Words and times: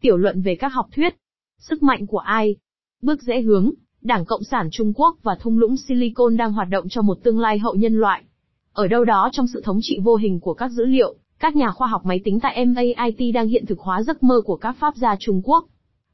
Tiểu 0.00 0.16
luận 0.16 0.42
về 0.42 0.54
các 0.54 0.68
học 0.68 0.86
thuyết. 0.96 1.14
Sức 1.58 1.82
mạnh 1.82 2.06
của 2.06 2.18
ai? 2.18 2.56
Bước 3.02 3.22
dễ 3.22 3.40
hướng, 3.40 3.70
Đảng 4.02 4.24
Cộng 4.24 4.44
sản 4.44 4.68
Trung 4.72 4.92
Quốc 4.96 5.16
và 5.22 5.36
thung 5.40 5.58
lũng 5.58 5.76
Silicon 5.76 6.36
đang 6.36 6.52
hoạt 6.52 6.68
động 6.70 6.88
cho 6.88 7.02
một 7.02 7.18
tương 7.22 7.38
lai 7.38 7.58
hậu 7.58 7.74
nhân 7.74 8.00
loại. 8.00 8.24
Ở 8.72 8.88
đâu 8.88 9.04
đó 9.04 9.28
trong 9.32 9.46
sự 9.46 9.60
thống 9.64 9.78
trị 9.82 9.98
vô 10.02 10.16
hình 10.16 10.40
của 10.40 10.54
các 10.54 10.68
dữ 10.68 10.84
liệu, 10.84 11.14
các 11.38 11.56
nhà 11.56 11.70
khoa 11.70 11.88
học 11.88 12.06
máy 12.06 12.20
tính 12.24 12.40
tại 12.40 12.66
MAIT 12.66 13.34
đang 13.34 13.48
hiện 13.48 13.66
thực 13.66 13.78
hóa 13.78 14.02
giấc 14.02 14.22
mơ 14.22 14.40
của 14.44 14.56
các 14.56 14.76
pháp 14.80 14.96
gia 14.96 15.16
Trung 15.20 15.42
Quốc. 15.44 15.64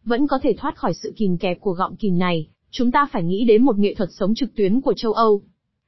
Vẫn 0.04 0.26
có 0.26 0.38
thể 0.42 0.54
thoát 0.58 0.76
khỏi 0.76 0.94
sự 0.94 1.12
kìm 1.16 1.38
kẹp 1.38 1.60
của 1.60 1.72
gọng 1.72 1.96
kìm 1.96 2.18
này, 2.18 2.48
chúng 2.70 2.90
ta 2.90 3.06
phải 3.12 3.22
nghĩ 3.22 3.44
đến 3.44 3.64
một 3.64 3.78
nghệ 3.78 3.94
thuật 3.94 4.08
sống 4.12 4.34
trực 4.34 4.54
tuyến 4.54 4.80
của 4.80 4.94
châu 4.94 5.12
Âu. 5.12 5.42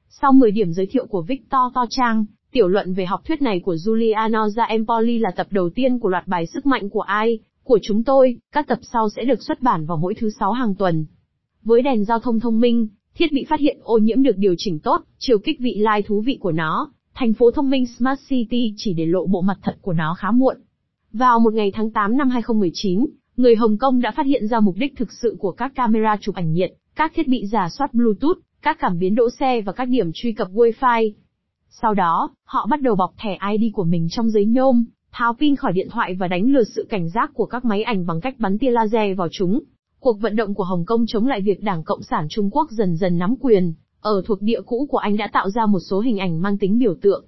Sau 0.09 0.31
10 0.31 0.51
điểm 0.51 0.73
giới 0.73 0.85
thiệu 0.85 1.05
của 1.05 1.21
Victor 1.21 1.73
To 1.73 1.85
Trang, 1.89 2.25
tiểu 2.51 2.67
luận 2.67 2.93
về 2.93 3.05
học 3.05 3.21
thuyết 3.25 3.41
này 3.41 3.59
của 3.59 3.75
Giuliano 3.75 4.49
Ra 4.49 4.63
Empoli 4.63 5.19
là 5.19 5.31
tập 5.35 5.47
đầu 5.49 5.69
tiên 5.69 5.99
của 5.99 6.09
loạt 6.09 6.27
bài 6.27 6.45
Sức 6.45 6.65
mạnh 6.65 6.89
của 6.89 7.01
ai, 7.01 7.39
của 7.67 7.79
chúng 7.81 8.03
tôi, 8.03 8.37
các 8.51 8.67
tập 8.67 8.79
sau 8.81 9.09
sẽ 9.09 9.23
được 9.23 9.43
xuất 9.43 9.61
bản 9.61 9.85
vào 9.85 9.97
mỗi 9.97 10.13
thứ 10.13 10.29
sáu 10.39 10.51
hàng 10.51 10.75
tuần. 10.75 11.05
Với 11.63 11.81
đèn 11.81 12.05
giao 12.05 12.19
thông 12.19 12.39
thông 12.39 12.59
minh, 12.59 12.87
thiết 13.15 13.31
bị 13.31 13.45
phát 13.49 13.59
hiện 13.59 13.77
ô 13.83 13.97
nhiễm 13.97 14.23
được 14.23 14.37
điều 14.37 14.55
chỉnh 14.57 14.79
tốt, 14.79 15.01
chiều 15.17 15.39
kích 15.39 15.59
vị 15.59 15.75
lai 15.77 16.01
thú 16.01 16.21
vị 16.21 16.37
của 16.41 16.51
nó, 16.51 16.91
thành 17.13 17.33
phố 17.33 17.51
thông 17.51 17.69
minh 17.69 17.85
Smart 17.85 18.19
City 18.29 18.73
chỉ 18.77 18.93
để 18.93 19.05
lộ 19.05 19.25
bộ 19.27 19.41
mặt 19.41 19.57
thật 19.63 19.77
của 19.81 19.93
nó 19.93 20.15
khá 20.17 20.31
muộn. 20.31 20.57
Vào 21.13 21.39
một 21.39 21.53
ngày 21.53 21.71
tháng 21.75 21.91
8 21.91 22.17
năm 22.17 22.29
2019, 22.29 23.05
người 23.37 23.55
Hồng 23.55 23.77
Kông 23.77 24.01
đã 24.01 24.11
phát 24.11 24.25
hiện 24.25 24.47
ra 24.47 24.59
mục 24.59 24.75
đích 24.77 24.97
thực 24.97 25.11
sự 25.11 25.35
của 25.39 25.51
các 25.51 25.71
camera 25.75 26.17
chụp 26.21 26.35
ảnh 26.35 26.53
nhiệt, 26.53 26.73
các 26.95 27.11
thiết 27.15 27.27
bị 27.27 27.45
giả 27.45 27.69
soát 27.69 27.93
Bluetooth, 27.93 28.37
các 28.61 28.77
cảm 28.79 28.99
biến 28.99 29.15
đỗ 29.15 29.29
xe 29.39 29.61
và 29.61 29.71
các 29.71 29.85
điểm 29.85 30.11
truy 30.13 30.31
cập 30.31 30.51
Wi-Fi. 30.51 31.11
Sau 31.69 31.93
đó, 31.93 32.29
họ 32.43 32.67
bắt 32.69 32.81
đầu 32.81 32.95
bọc 32.95 33.13
thẻ 33.17 33.37
ID 33.51 33.73
của 33.73 33.83
mình 33.83 34.07
trong 34.11 34.29
giấy 34.29 34.45
nhôm, 34.45 34.85
tháo 35.11 35.33
pin 35.39 35.55
khỏi 35.55 35.73
điện 35.73 35.87
thoại 35.91 36.15
và 36.19 36.27
đánh 36.27 36.51
lừa 36.51 36.63
sự 36.63 36.85
cảnh 36.89 37.09
giác 37.09 37.31
của 37.33 37.45
các 37.45 37.65
máy 37.65 37.83
ảnh 37.83 38.05
bằng 38.05 38.21
cách 38.21 38.35
bắn 38.39 38.57
tia 38.57 38.71
laser 38.71 39.17
vào 39.17 39.27
chúng. 39.31 39.59
Cuộc 39.99 40.21
vận 40.21 40.35
động 40.35 40.53
của 40.53 40.63
Hồng 40.63 40.85
Kông 40.85 41.05
chống 41.07 41.27
lại 41.27 41.41
việc 41.41 41.63
Đảng 41.63 41.83
Cộng 41.83 42.03
sản 42.03 42.27
Trung 42.29 42.49
Quốc 42.51 42.71
dần 42.71 42.95
dần 42.95 43.17
nắm 43.17 43.35
quyền, 43.39 43.73
ở 44.01 44.21
thuộc 44.25 44.41
địa 44.41 44.61
cũ 44.65 44.87
của 44.89 44.97
anh 44.97 45.17
đã 45.17 45.29
tạo 45.33 45.49
ra 45.49 45.65
một 45.65 45.79
số 45.79 45.99
hình 45.99 46.17
ảnh 46.17 46.41
mang 46.41 46.57
tính 46.57 46.79
biểu 46.79 46.95
tượng. 47.01 47.25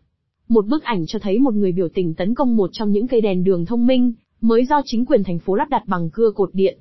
Một 0.47 0.65
bức 0.67 0.83
ảnh 0.83 1.05
cho 1.07 1.19
thấy 1.19 1.39
một 1.39 1.53
người 1.53 1.71
biểu 1.71 1.87
tình 1.93 2.13
tấn 2.13 2.35
công 2.35 2.55
một 2.55 2.69
trong 2.73 2.91
những 2.91 3.07
cây 3.07 3.21
đèn 3.21 3.43
đường 3.43 3.65
thông 3.65 3.87
minh, 3.87 4.13
mới 4.41 4.65
do 4.65 4.81
chính 4.85 5.05
quyền 5.05 5.23
thành 5.23 5.39
phố 5.39 5.55
lắp 5.55 5.69
đặt 5.69 5.83
bằng 5.87 6.09
cưa 6.09 6.31
cột 6.35 6.49
điện. 6.53 6.79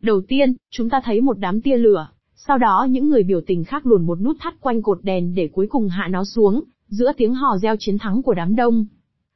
Đầu 0.00 0.20
tiên, 0.28 0.54
chúng 0.70 0.90
ta 0.90 1.00
thấy 1.04 1.20
một 1.20 1.38
đám 1.38 1.60
tia 1.60 1.76
lửa, 1.76 2.08
sau 2.34 2.58
đó 2.58 2.86
những 2.90 3.08
người 3.08 3.22
biểu 3.22 3.40
tình 3.46 3.64
khác 3.64 3.86
luồn 3.86 4.06
một 4.06 4.20
nút 4.20 4.36
thắt 4.40 4.60
quanh 4.60 4.82
cột 4.82 4.98
đèn 5.02 5.34
để 5.34 5.48
cuối 5.52 5.66
cùng 5.66 5.88
hạ 5.88 6.08
nó 6.10 6.24
xuống, 6.24 6.62
giữa 6.88 7.12
tiếng 7.16 7.34
hò 7.34 7.58
reo 7.58 7.76
chiến 7.78 7.98
thắng 7.98 8.22
của 8.22 8.34
đám 8.34 8.56
đông. 8.56 8.86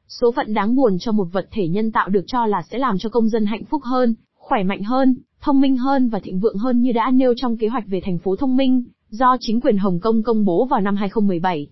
Số 0.09 0.33
phận 0.33 0.55
đáng 0.55 0.75
buồn 0.75 0.99
cho 0.99 1.13
một 1.13 1.29
vật 1.33 1.49
thể 1.51 1.69
nhân 1.69 1.93
tạo 1.93 2.09
được 2.09 2.25
cho 2.27 2.47
là 2.47 2.63
sẽ 2.71 2.79
làm 2.79 2.99
cho 2.99 3.09
công 3.09 3.29
dân 3.29 3.47
hạnh 3.47 3.65
phúc 3.65 3.83
hơn, 3.85 4.15
khỏe 4.35 4.63
mạnh 4.63 4.83
hơn, 4.83 5.17
thông 5.41 5.61
minh 5.61 5.77
hơn 5.77 6.09
và 6.09 6.19
thịnh 6.19 6.41
vượng 6.41 6.57
hơn 6.57 6.83
như 6.83 6.93
đã 6.93 7.11
nêu 7.11 7.35
trong 7.37 7.57
kế 7.57 7.69
hoạch 7.69 7.85
về 7.87 8.01
thành 8.05 8.19
phố 8.19 8.37
thông 8.37 8.57
minh, 8.57 8.85
do 9.11 9.37
chính 9.41 9.61
quyền 9.61 9.77
Hồng 9.77 10.01
Kông 10.01 10.23
công 10.23 10.45
bố 10.45 10.67
vào 10.67 10.81
năm 10.81 10.97
2017. 10.97 11.67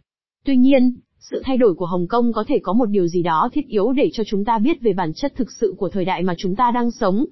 Tuy 0.45 0.57
nhiên, 0.57 0.95
sự 1.19 1.43
thay 1.45 1.57
đổi 1.57 1.75
của 1.75 1.87
Hồng 1.87 2.07
Kông 2.09 2.33
có 2.33 2.45
thể 2.49 2.59
có 2.63 2.73
một 2.73 2.87
điều 2.87 3.07
gì 3.07 3.23
đó 3.23 3.49
thiết 3.53 3.67
yếu 3.67 3.93
để 3.93 4.11
cho 4.13 4.25
chúng 4.27 4.45
ta 4.45 4.59
biết 4.59 4.81
về 4.81 4.93
bản 4.93 5.13
chất 5.15 5.33
thực 5.37 5.53
sự 5.61 5.75
của 5.79 5.89
thời 5.89 6.05
đại 6.05 6.23
mà 6.23 6.35
chúng 6.39 6.57
ta 6.57 6.71
đang 6.71 6.91
sống. 6.91 7.25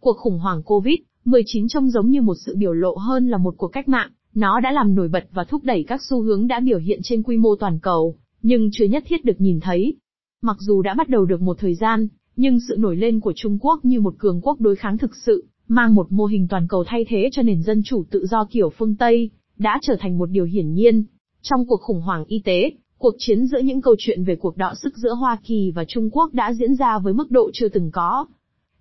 Cuộc 0.00 0.16
khủng 0.16 0.38
hoảng 0.38 0.62
Covid-19 0.64 1.68
trông 1.68 1.90
giống 1.90 2.10
như 2.10 2.22
một 2.22 2.34
sự 2.46 2.56
biểu 2.56 2.72
lộ 2.72 2.94
hơn 2.94 3.28
là 3.28 3.38
một 3.38 3.54
cuộc 3.58 3.68
cách 3.68 3.88
mạng, 3.88 4.10
nó 4.34 4.60
đã 4.60 4.72
làm 4.72 4.94
nổi 4.94 5.08
bật 5.08 5.24
và 5.32 5.44
thúc 5.44 5.64
đẩy 5.64 5.84
các 5.88 6.00
xu 6.02 6.22
hướng 6.22 6.46
đã 6.48 6.60
biểu 6.60 6.78
hiện 6.78 7.00
trên 7.02 7.22
quy 7.22 7.36
mô 7.36 7.56
toàn 7.56 7.78
cầu, 7.82 8.14
nhưng 8.42 8.68
chưa 8.72 8.84
nhất 8.84 9.04
thiết 9.06 9.24
được 9.24 9.40
nhìn 9.40 9.60
thấy. 9.60 9.96
Mặc 10.42 10.56
dù 10.60 10.82
đã 10.82 10.94
bắt 10.94 11.08
đầu 11.08 11.24
được 11.24 11.42
một 11.42 11.56
thời 11.60 11.74
gian, 11.74 12.08
nhưng 12.36 12.58
sự 12.68 12.76
nổi 12.78 12.96
lên 12.96 13.20
của 13.20 13.32
Trung 13.36 13.58
Quốc 13.60 13.84
như 13.84 14.00
một 14.00 14.14
cường 14.18 14.40
quốc 14.40 14.60
đối 14.60 14.76
kháng 14.76 14.98
thực 14.98 15.16
sự, 15.26 15.46
mang 15.68 15.94
một 15.94 16.12
mô 16.12 16.24
hình 16.24 16.46
toàn 16.48 16.66
cầu 16.68 16.84
thay 16.86 17.04
thế 17.08 17.28
cho 17.32 17.42
nền 17.42 17.62
dân 17.62 17.82
chủ 17.84 18.04
tự 18.10 18.26
do 18.26 18.44
kiểu 18.50 18.70
phương 18.70 18.96
Tây, 18.96 19.30
đã 19.56 19.78
trở 19.82 19.96
thành 20.00 20.18
một 20.18 20.26
điều 20.30 20.44
hiển 20.44 20.72
nhiên. 20.72 21.04
Trong 21.42 21.66
cuộc 21.66 21.80
khủng 21.80 22.00
hoảng 22.00 22.24
y 22.24 22.42
tế, 22.44 22.70
cuộc 22.98 23.14
chiến 23.18 23.46
giữa 23.46 23.58
những 23.58 23.80
câu 23.80 23.94
chuyện 23.98 24.24
về 24.24 24.36
cuộc 24.36 24.56
đọ 24.56 24.74
sức 24.82 24.96
giữa 24.96 25.14
Hoa 25.14 25.36
Kỳ 25.44 25.72
và 25.74 25.84
Trung 25.88 26.10
Quốc 26.12 26.34
đã 26.34 26.52
diễn 26.52 26.74
ra 26.74 26.98
với 26.98 27.14
mức 27.14 27.30
độ 27.30 27.50
chưa 27.52 27.68
từng 27.68 27.90
có. 27.90 28.26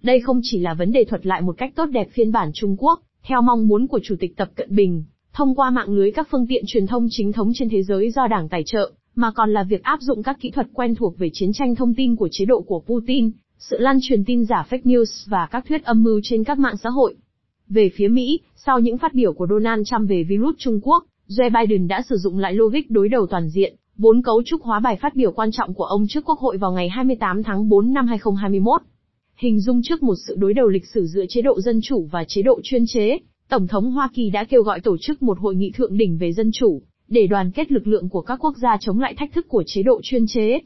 Đây 0.02 0.20
không 0.20 0.40
chỉ 0.44 0.60
là 0.60 0.74
vấn 0.74 0.92
đề 0.92 1.04
thuật 1.04 1.26
lại 1.26 1.42
một 1.42 1.56
cách 1.58 1.74
tốt 1.76 1.86
đẹp 1.86 2.08
phiên 2.12 2.32
bản 2.32 2.52
Trung 2.54 2.76
Quốc, 2.80 3.02
theo 3.24 3.42
mong 3.42 3.68
muốn 3.68 3.88
của 3.88 4.00
Chủ 4.04 4.16
tịch 4.20 4.38
Tập 4.38 4.50
Cận 4.56 4.76
Bình, 4.76 5.04
thông 5.34 5.56
qua 5.56 5.70
mạng 5.70 5.90
lưới 5.90 6.12
các 6.12 6.28
phương 6.32 6.48
tiện 6.50 6.64
truyền 6.68 6.88
thông 6.88 7.08
chính 7.10 7.34
thống 7.34 7.52
trên 7.56 7.70
thế 7.70 7.84
giới 7.84 8.12
do 8.12 8.28
Đảng 8.28 8.50
tài 8.50 8.64
trợ, 8.66 8.92
mà 9.18 9.32
còn 9.32 9.54
là 9.54 9.64
việc 9.64 9.84
áp 9.84 10.02
dụng 10.02 10.24
các 10.24 10.38
kỹ 10.40 10.52
thuật 10.52 10.68
quen 10.74 10.96
thuộc 10.96 11.18
về 11.18 11.30
chiến 11.34 11.54
tranh 11.54 11.76
thông 11.76 11.94
tin 11.94 12.16
của 12.16 12.30
chế 12.32 12.46
độ 12.46 12.62
của 12.62 12.80
Putin, 12.80 13.32
sự 13.58 13.78
lan 13.80 13.98
truyền 14.02 14.26
tin 14.26 14.46
giả 14.46 14.66
fake 14.70 14.84
news 14.84 15.26
và 15.30 15.48
các 15.52 15.66
thuyết 15.68 15.84
âm 15.84 16.04
mưu 16.04 16.20
trên 16.24 16.44
các 16.44 16.60
mạng 16.60 16.78
xã 16.78 16.90
hội. 16.90 17.16
Về 17.70 17.90
phía 17.96 18.08
Mỹ, 18.08 18.40
sau 18.56 18.80
những 18.80 18.98
phát 18.98 19.14
biểu 19.14 19.34
của 19.34 19.48
Donald 19.50 19.88
Trump 19.90 20.10
về 20.10 20.24
virus 20.24 20.56
Trung 20.58 20.80
Quốc, 20.84 21.04
Joe 21.28 21.50
Biden 21.50 21.88
đã 21.88 22.02
sử 22.10 22.16
dụng 22.18 22.38
lại 22.38 22.54
logic 22.54 22.90
đối 22.90 23.10
đầu 23.10 23.28
toàn 23.28 23.50
diện, 23.50 23.76
vốn 23.98 24.22
cấu 24.22 24.44
trúc 24.46 24.62
hóa 24.62 24.80
bài 24.80 24.98
phát 25.02 25.16
biểu 25.16 25.32
quan 25.32 25.52
trọng 25.52 25.74
của 25.74 25.84
ông 25.84 26.06
trước 26.10 26.26
Quốc 26.26 26.40
hội 26.40 26.58
vào 26.58 26.72
ngày 26.72 26.90
28 26.90 27.44
tháng 27.44 27.70
4 27.70 27.94
năm 27.94 28.08
2021. 28.08 28.82
Hình 29.36 29.60
dung 29.60 29.82
trước 29.84 30.04
một 30.04 30.16
sự 30.28 30.36
đối 30.38 30.54
đầu 30.54 30.68
lịch 30.68 30.86
sử 30.86 31.06
giữa 31.06 31.26
chế 31.30 31.42
độ 31.42 31.62
dân 31.62 31.80
chủ 31.84 32.08
và 32.12 32.24
chế 32.28 32.42
độ 32.42 32.60
chuyên 32.64 32.84
chế, 32.88 33.18
Tổng 33.50 33.68
thống 33.68 33.92
Hoa 33.92 34.10
Kỳ 34.14 34.30
đã 34.30 34.44
kêu 34.44 34.64
gọi 34.64 34.80
tổ 34.80 34.98
chức 34.98 35.22
một 35.22 35.40
hội 35.40 35.56
nghị 35.56 35.72
thượng 35.72 35.98
đỉnh 35.98 36.18
về 36.18 36.34
dân 36.34 36.52
chủ, 36.54 36.82
để 37.08 37.28
đoàn 37.28 37.52
kết 37.52 37.72
lực 37.72 37.88
lượng 37.88 38.10
của 38.10 38.22
các 38.22 38.40
quốc 38.46 38.58
gia 38.58 38.78
chống 38.80 39.00
lại 39.00 39.14
thách 39.18 39.34
thức 39.34 39.48
của 39.48 39.64
chế 39.68 39.84
độ 39.84 40.02
chuyên 40.04 40.26
chế. 40.28 40.60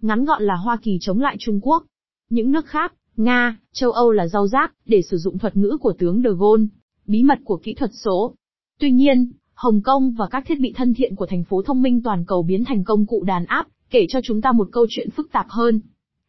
Ngắn 0.00 0.24
gọn 0.24 0.42
là 0.42 0.54
Hoa 0.54 0.76
Kỳ 0.82 0.98
chống 1.00 1.20
lại 1.20 1.36
Trung 1.38 1.60
Quốc. 1.62 1.84
Những 2.30 2.52
nước 2.52 2.66
khác, 2.66 2.94
Nga, 3.16 3.58
châu 3.72 3.92
Âu 3.92 4.12
là 4.12 4.26
rau 4.26 4.46
rác, 4.46 4.74
để 4.86 5.02
sử 5.02 5.16
dụng 5.16 5.38
thuật 5.38 5.56
ngữ 5.56 5.78
của 5.80 5.92
tướng 5.98 6.22
De 6.22 6.30
Gaulle, 6.40 6.66
bí 7.06 7.22
mật 7.22 7.38
của 7.44 7.56
kỹ 7.56 7.74
thuật 7.74 7.90
số. 7.94 8.34
Tuy 8.78 8.90
nhiên, 8.90 9.32
Hồng 9.54 9.80
Kông 9.82 10.10
và 10.10 10.26
các 10.30 10.44
thiết 10.46 10.60
bị 10.60 10.72
thân 10.76 10.94
thiện 10.94 11.14
của 11.16 11.26
thành 11.26 11.44
phố 11.44 11.62
thông 11.62 11.82
minh 11.82 12.02
toàn 12.02 12.24
cầu 12.26 12.42
biến 12.42 12.64
thành 12.64 12.84
công 12.84 13.06
cụ 13.06 13.24
đàn 13.24 13.44
áp, 13.44 13.66
kể 13.90 14.06
cho 14.08 14.20
chúng 14.24 14.40
ta 14.40 14.52
một 14.52 14.68
câu 14.72 14.86
chuyện 14.90 15.10
phức 15.10 15.32
tạp 15.32 15.46
hơn. 15.48 15.80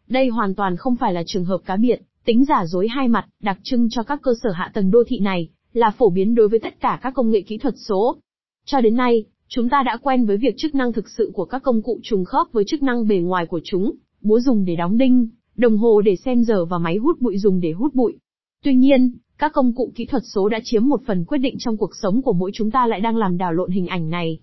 Đây 0.08 0.28
hoàn 0.28 0.56
toàn 0.56 0.78
không 0.78 0.96
phải 0.96 1.14
là 1.14 1.24
trường 1.26 1.46
hợp 1.46 1.62
cá 1.66 1.76
biệt, 1.76 2.02
tính 2.26 2.46
giả 2.46 2.66
dối 2.66 2.88
hai 2.88 3.08
mặt, 3.08 3.26
đặc 3.42 3.60
trưng 3.64 3.90
cho 3.90 4.04
các 4.04 4.20
cơ 4.22 4.32
sở 4.44 4.52
hạ 4.52 4.72
tầng 4.74 4.92
đô 4.92 5.04
thị 5.08 5.20
này, 5.20 5.50
là 5.74 5.92
phổ 5.98 6.10
biến 6.10 6.36
đối 6.36 6.48
với 6.48 6.60
tất 6.60 6.80
cả 6.80 7.00
các 7.02 7.14
công 7.14 7.32
nghệ 7.32 7.42
kỹ 7.42 7.58
thuật 7.58 7.74
số. 7.78 8.18
Cho 8.66 8.82
đến 8.82 8.96
nay, 8.96 9.26
chúng 9.52 9.70
ta 9.70 9.84
đã 9.86 9.98
quen 10.02 10.26
với 10.26 10.38
việc 10.38 10.56
chức 10.58 10.76
năng 10.76 10.94
thực 10.94 11.10
sự 11.10 11.32
của 11.34 11.46
các 11.46 11.64
công 11.64 11.82
cụ 11.82 12.00
trùng 12.04 12.26
khớp 12.26 12.48
với 12.52 12.64
chức 12.68 12.84
năng 12.84 13.08
bề 13.08 13.18
ngoài 13.18 13.46
của 13.46 13.60
chúng, 13.64 13.92
búa 14.22 14.40
dùng 14.40 14.66
để 14.66 14.76
đóng 14.76 14.98
đinh, 14.98 15.28
đồng 15.56 15.78
hồ 15.78 16.02
để 16.02 16.16
xem 16.16 16.44
giờ 16.44 16.66
và 16.66 16.78
máy 16.78 16.98
hút 16.98 17.22
bụi 17.22 17.38
dùng 17.38 17.60
để 17.60 17.72
hút 17.72 17.96
bụi. 17.96 18.18
Tuy 18.64 18.76
nhiên, 18.76 19.12
các 19.38 19.54
công 19.54 19.74
cụ 19.76 19.92
kỹ 19.96 20.06
thuật 20.06 20.24
số 20.26 20.50
đã 20.50 20.60
chiếm 20.64 20.88
một 20.88 21.02
phần 21.06 21.26
quyết 21.26 21.38
định 21.38 21.56
trong 21.60 21.78
cuộc 21.78 21.96
sống 21.96 22.22
của 22.22 22.34
mỗi 22.34 22.52
chúng 22.54 22.72
ta 22.72 22.88
lại 22.88 23.02
đang 23.02 23.18
làm 23.18 23.38
đảo 23.38 23.54
lộn 23.54 23.72
hình 23.72 23.88
ảnh 23.88 24.10
này. 24.10 24.40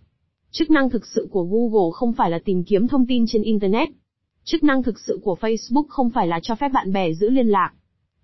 Chức 0.50 0.70
năng 0.70 0.90
thực 0.90 1.06
sự 1.06 1.28
của 1.30 1.44
Google 1.44 1.90
không 1.94 2.12
phải 2.12 2.30
là 2.30 2.38
tìm 2.44 2.64
kiếm 2.64 2.88
thông 2.88 3.06
tin 3.06 3.24
trên 3.28 3.42
Internet. 3.42 3.88
Chức 4.44 4.64
năng 4.64 4.82
thực 4.82 4.98
sự 4.98 5.20
của 5.22 5.36
Facebook 5.40 5.86
không 5.88 6.10
phải 6.10 6.26
là 6.26 6.40
cho 6.42 6.54
phép 6.54 6.68
bạn 6.68 6.92
bè 6.92 7.12
giữ 7.12 7.30
liên 7.30 7.46
lạc. 7.46 7.72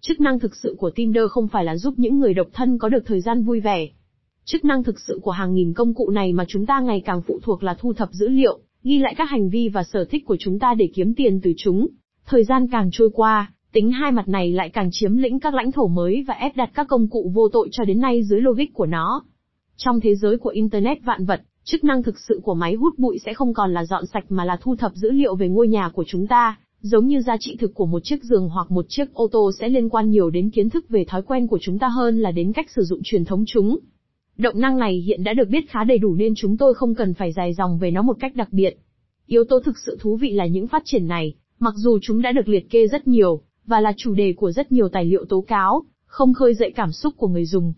Chức 0.00 0.20
năng 0.20 0.38
thực 0.38 0.56
sự 0.56 0.76
của 0.78 0.90
Tinder 0.90 1.24
không 1.30 1.48
phải 1.48 1.64
là 1.64 1.76
giúp 1.76 1.94
những 1.96 2.18
người 2.18 2.34
độc 2.34 2.46
thân 2.52 2.78
có 2.78 2.88
được 2.88 3.02
thời 3.06 3.20
gian 3.20 3.42
vui 3.42 3.60
vẻ. 3.60 3.88
Chức 4.44 4.64
năng 4.64 4.82
thực 4.82 5.00
sự 5.00 5.20
của 5.22 5.30
hàng 5.30 5.54
nghìn 5.54 5.72
công 5.72 5.94
cụ 5.94 6.10
này 6.10 6.32
mà 6.32 6.44
chúng 6.48 6.66
ta 6.66 6.80
ngày 6.80 7.02
càng 7.04 7.22
phụ 7.26 7.40
thuộc 7.42 7.62
là 7.62 7.74
thu 7.74 7.92
thập 7.92 8.12
dữ 8.12 8.28
liệu, 8.28 8.58
ghi 8.82 8.98
lại 8.98 9.14
các 9.16 9.30
hành 9.30 9.48
vi 9.48 9.68
và 9.68 9.82
sở 9.82 10.04
thích 10.04 10.24
của 10.26 10.36
chúng 10.40 10.58
ta 10.58 10.74
để 10.74 10.88
kiếm 10.94 11.14
tiền 11.14 11.40
từ 11.42 11.52
chúng. 11.56 11.88
Thời 12.26 12.44
gian 12.44 12.66
càng 12.72 12.88
trôi 12.92 13.10
qua, 13.14 13.52
tính 13.72 13.90
hai 13.90 14.12
mặt 14.12 14.28
này 14.28 14.52
lại 14.52 14.70
càng 14.70 14.88
chiếm 14.92 15.16
lĩnh 15.16 15.40
các 15.40 15.54
lãnh 15.54 15.72
thổ 15.72 15.86
mới 15.86 16.24
và 16.28 16.34
ép 16.34 16.56
đặt 16.56 16.70
các 16.74 16.86
công 16.88 17.08
cụ 17.08 17.30
vô 17.34 17.48
tội 17.48 17.68
cho 17.72 17.84
đến 17.84 18.00
nay 18.00 18.22
dưới 18.22 18.40
logic 18.40 18.74
của 18.74 18.86
nó. 18.86 19.22
Trong 19.76 20.00
thế 20.00 20.14
giới 20.14 20.38
của 20.38 20.50
Internet 20.50 20.98
vạn 21.04 21.24
vật, 21.24 21.40
chức 21.64 21.84
năng 21.84 22.02
thực 22.02 22.18
sự 22.18 22.40
của 22.42 22.54
máy 22.54 22.74
hút 22.74 22.98
bụi 22.98 23.18
sẽ 23.26 23.34
không 23.34 23.54
còn 23.54 23.74
là 23.74 23.84
dọn 23.84 24.06
sạch 24.06 24.24
mà 24.28 24.44
là 24.44 24.58
thu 24.60 24.76
thập 24.76 24.92
dữ 24.94 25.10
liệu 25.10 25.34
về 25.34 25.48
ngôi 25.48 25.68
nhà 25.68 25.88
của 25.88 26.04
chúng 26.06 26.26
ta, 26.26 26.58
giống 26.80 27.06
như 27.06 27.20
giá 27.20 27.36
trị 27.40 27.56
thực 27.60 27.74
của 27.74 27.86
một 27.86 28.00
chiếc 28.04 28.24
giường 28.24 28.48
hoặc 28.48 28.70
một 28.70 28.84
chiếc 28.88 29.14
ô 29.14 29.28
tô 29.32 29.50
sẽ 29.60 29.68
liên 29.68 29.88
quan 29.88 30.10
nhiều 30.10 30.30
đến 30.30 30.50
kiến 30.50 30.70
thức 30.70 30.88
về 30.88 31.04
thói 31.08 31.22
quen 31.22 31.46
của 31.46 31.58
chúng 31.62 31.78
ta 31.78 31.88
hơn 31.88 32.20
là 32.20 32.30
đến 32.30 32.52
cách 32.52 32.70
sử 32.70 32.82
dụng 32.82 33.00
truyền 33.04 33.24
thống 33.24 33.44
chúng. 33.46 33.78
Động 34.38 34.60
năng 34.60 34.78
này 34.78 34.94
hiện 34.94 35.24
đã 35.24 35.32
được 35.32 35.48
biết 35.48 35.70
khá 35.70 35.84
đầy 35.84 35.98
đủ 35.98 36.14
nên 36.14 36.34
chúng 36.36 36.56
tôi 36.56 36.74
không 36.74 36.94
cần 36.94 37.14
phải 37.14 37.32
dài 37.32 37.54
dòng 37.54 37.78
về 37.78 37.90
nó 37.90 38.02
một 38.02 38.16
cách 38.20 38.36
đặc 38.36 38.48
biệt. 38.52 38.78
Yếu 39.26 39.44
tố 39.44 39.60
thực 39.60 39.78
sự 39.86 39.96
thú 40.00 40.16
vị 40.16 40.30
là 40.30 40.46
những 40.46 40.68
phát 40.68 40.82
triển 40.84 41.06
này, 41.06 41.34
mặc 41.58 41.74
dù 41.76 41.98
chúng 42.02 42.22
đã 42.22 42.32
được 42.32 42.48
liệt 42.48 42.70
kê 42.70 42.86
rất 42.86 43.08
nhiều, 43.08 43.40
và 43.66 43.80
là 43.80 43.92
chủ 43.96 44.14
đề 44.14 44.32
của 44.32 44.52
rất 44.52 44.72
nhiều 44.72 44.88
tài 44.88 45.04
liệu 45.04 45.24
tố 45.24 45.40
cáo, 45.40 45.84
không 46.06 46.34
khơi 46.34 46.54
dậy 46.54 46.72
cảm 46.76 46.92
xúc 46.92 47.14
của 47.16 47.28
người 47.28 47.44
dùng. 47.44 47.72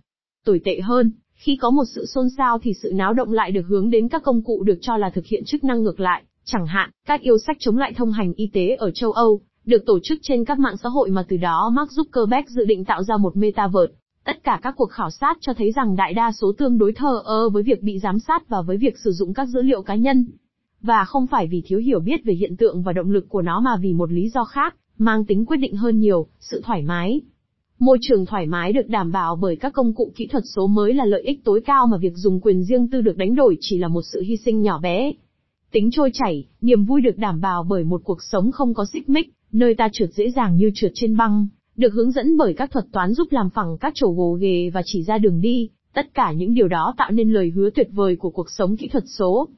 Tồi 0.44 0.60
tệ 0.64 0.80
hơn, 0.80 1.12
khi 1.34 1.56
có 1.56 1.70
một 1.70 1.84
sự 1.94 2.06
xôn 2.06 2.26
xao 2.38 2.58
thì 2.58 2.72
sự 2.82 2.92
náo 2.94 3.14
động 3.14 3.32
lại 3.32 3.50
được 3.50 3.66
hướng 3.68 3.90
đến 3.90 4.08
các 4.08 4.22
công 4.22 4.42
cụ 4.42 4.62
được 4.62 4.78
cho 4.80 4.96
là 4.96 5.10
thực 5.10 5.26
hiện 5.26 5.44
chức 5.44 5.64
năng 5.64 5.82
ngược 5.82 6.00
lại, 6.00 6.22
chẳng 6.44 6.66
hạn, 6.66 6.90
các 7.06 7.20
yêu 7.20 7.38
sách 7.38 7.56
chống 7.60 7.78
lại 7.78 7.92
thông 7.96 8.12
hành 8.12 8.32
y 8.34 8.50
tế 8.52 8.76
ở 8.78 8.90
châu 8.90 9.12
Âu, 9.12 9.40
được 9.64 9.86
tổ 9.86 9.98
chức 10.02 10.18
trên 10.22 10.44
các 10.44 10.58
mạng 10.58 10.76
xã 10.82 10.88
hội 10.88 11.10
mà 11.10 11.24
từ 11.28 11.36
đó 11.36 11.70
Mark 11.74 11.90
Zuckerberg 11.90 12.42
dự 12.48 12.64
định 12.64 12.84
tạo 12.84 13.02
ra 13.02 13.16
một 13.16 13.36
metaverse. 13.36 13.94
Tất 14.24 14.44
cả 14.44 14.60
các 14.62 14.74
cuộc 14.76 14.90
khảo 14.90 15.10
sát 15.10 15.38
cho 15.40 15.52
thấy 15.54 15.72
rằng 15.72 15.96
đại 15.96 16.14
đa 16.14 16.32
số 16.32 16.52
tương 16.58 16.78
đối 16.78 16.92
thờ 16.92 17.20
ơ 17.24 17.48
với 17.48 17.62
việc 17.62 17.82
bị 17.82 17.98
giám 17.98 18.18
sát 18.18 18.48
và 18.48 18.62
với 18.62 18.76
việc 18.76 18.98
sử 18.98 19.12
dụng 19.12 19.34
các 19.34 19.48
dữ 19.48 19.62
liệu 19.62 19.82
cá 19.82 19.94
nhân. 19.94 20.26
Và 20.82 21.04
không 21.04 21.26
phải 21.26 21.46
vì 21.46 21.62
thiếu 21.66 21.78
hiểu 21.78 22.00
biết 22.00 22.24
về 22.24 22.34
hiện 22.34 22.56
tượng 22.56 22.82
và 22.82 22.92
động 22.92 23.10
lực 23.10 23.28
của 23.28 23.42
nó 23.42 23.60
mà 23.60 23.76
vì 23.80 23.92
một 23.92 24.12
lý 24.12 24.28
do 24.28 24.44
khác, 24.44 24.76
mang 24.98 25.24
tính 25.24 25.46
quyết 25.46 25.56
định 25.56 25.76
hơn 25.76 26.00
nhiều, 26.00 26.26
sự 26.40 26.60
thoải 26.64 26.82
mái. 26.82 27.20
Môi 27.78 27.98
trường 28.00 28.26
thoải 28.26 28.46
mái 28.46 28.72
được 28.72 28.88
đảm 28.88 29.12
bảo 29.12 29.36
bởi 29.36 29.56
các 29.56 29.72
công 29.72 29.94
cụ 29.94 30.12
kỹ 30.16 30.26
thuật 30.26 30.44
số 30.56 30.66
mới 30.66 30.94
là 30.94 31.04
lợi 31.04 31.22
ích 31.22 31.44
tối 31.44 31.60
cao 31.66 31.86
mà 31.86 31.96
việc 31.98 32.12
dùng 32.16 32.40
quyền 32.40 32.64
riêng 32.64 32.88
tư 32.90 33.00
được 33.00 33.16
đánh 33.16 33.34
đổi 33.34 33.56
chỉ 33.60 33.78
là 33.78 33.88
một 33.88 34.02
sự 34.12 34.22
hy 34.22 34.36
sinh 34.36 34.62
nhỏ 34.62 34.80
bé. 34.80 35.12
Tính 35.72 35.90
trôi 35.92 36.10
chảy, 36.14 36.46
niềm 36.60 36.84
vui 36.84 37.00
được 37.00 37.18
đảm 37.18 37.40
bảo 37.40 37.66
bởi 37.68 37.84
một 37.84 38.00
cuộc 38.04 38.22
sống 38.22 38.52
không 38.52 38.74
có 38.74 38.84
xích 38.92 39.08
mích, 39.08 39.32
nơi 39.52 39.74
ta 39.74 39.88
trượt 39.92 40.10
dễ 40.12 40.30
dàng 40.30 40.56
như 40.56 40.70
trượt 40.74 40.92
trên 40.94 41.16
băng, 41.16 41.48
được 41.76 41.92
hướng 41.92 42.10
dẫn 42.10 42.36
bởi 42.36 42.54
các 42.54 42.70
thuật 42.70 42.84
toán 42.92 43.14
giúp 43.14 43.32
làm 43.32 43.50
phẳng 43.50 43.78
các 43.78 43.92
chỗ 43.96 44.10
gồ 44.10 44.32
ghề 44.32 44.70
và 44.70 44.82
chỉ 44.84 45.02
ra 45.02 45.18
đường 45.18 45.40
đi, 45.40 45.68
tất 45.94 46.14
cả 46.14 46.32
những 46.32 46.54
điều 46.54 46.68
đó 46.68 46.94
tạo 46.96 47.10
nên 47.10 47.32
lời 47.32 47.52
hứa 47.54 47.70
tuyệt 47.70 47.88
vời 47.92 48.16
của 48.16 48.30
cuộc 48.30 48.50
sống 48.50 48.76
kỹ 48.76 48.88
thuật 48.88 49.04
số. 49.06 49.48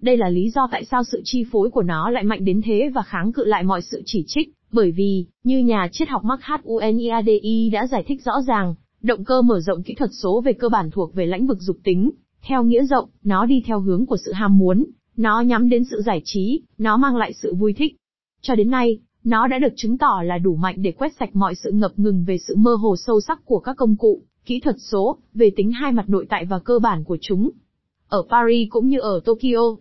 Đây 0.00 0.16
là 0.16 0.28
lý 0.28 0.50
do 0.50 0.68
tại 0.72 0.84
sao 0.84 1.04
sự 1.04 1.20
chi 1.24 1.44
phối 1.52 1.70
của 1.70 1.82
nó 1.82 2.10
lại 2.10 2.24
mạnh 2.24 2.44
đến 2.44 2.60
thế 2.64 2.90
và 2.94 3.02
kháng 3.02 3.32
cự 3.32 3.44
lại 3.44 3.64
mọi 3.64 3.82
sự 3.82 4.02
chỉ 4.06 4.24
trích, 4.26 4.52
bởi 4.72 4.90
vì, 4.90 5.26
như 5.44 5.58
nhà 5.58 5.88
triết 5.92 6.08
học 6.08 6.24
Mark 6.24 6.42
H. 6.42 6.52
Uniadi 6.62 7.70
đã 7.72 7.86
giải 7.86 8.04
thích 8.06 8.22
rõ 8.24 8.32
ràng, 8.46 8.74
động 9.02 9.24
cơ 9.24 9.42
mở 9.42 9.60
rộng 9.60 9.82
kỹ 9.82 9.94
thuật 9.94 10.10
số 10.12 10.40
về 10.40 10.52
cơ 10.52 10.68
bản 10.68 10.90
thuộc 10.90 11.14
về 11.14 11.26
lĩnh 11.26 11.46
vực 11.46 11.58
dục 11.60 11.76
tính, 11.84 12.10
theo 12.42 12.64
nghĩa 12.64 12.84
rộng, 12.84 13.08
nó 13.24 13.46
đi 13.46 13.62
theo 13.66 13.80
hướng 13.80 14.06
của 14.06 14.16
sự 14.24 14.32
ham 14.32 14.58
muốn, 14.58 14.84
nó 15.16 15.40
nhắm 15.40 15.68
đến 15.68 15.84
sự 15.90 16.02
giải 16.02 16.22
trí, 16.24 16.62
nó 16.78 16.96
mang 16.96 17.16
lại 17.16 17.32
sự 17.32 17.54
vui 17.54 17.72
thích. 17.72 17.96
Cho 18.42 18.54
đến 18.54 18.70
nay, 18.70 18.98
nó 19.24 19.46
đã 19.46 19.58
được 19.58 19.72
chứng 19.76 19.98
tỏ 19.98 20.22
là 20.24 20.38
đủ 20.38 20.56
mạnh 20.56 20.74
để 20.78 20.92
quét 20.92 21.12
sạch 21.20 21.36
mọi 21.36 21.54
sự 21.54 21.70
ngập 21.70 21.98
ngừng 21.98 22.24
về 22.24 22.38
sự 22.38 22.56
mơ 22.56 22.74
hồ 22.74 22.96
sâu 22.96 23.20
sắc 23.20 23.44
của 23.44 23.58
các 23.58 23.76
công 23.76 23.96
cụ, 23.96 24.22
kỹ 24.44 24.60
thuật 24.60 24.76
số, 24.78 25.18
về 25.34 25.50
tính 25.56 25.72
hai 25.72 25.92
mặt 25.92 26.08
nội 26.08 26.26
tại 26.28 26.44
và 26.44 26.58
cơ 26.58 26.78
bản 26.78 27.04
của 27.04 27.18
chúng. 27.20 27.50
Ở 28.08 28.22
Paris 28.30 28.68
cũng 28.70 28.88
như 28.88 29.00
ở 29.00 29.20
Tokyo, 29.24 29.76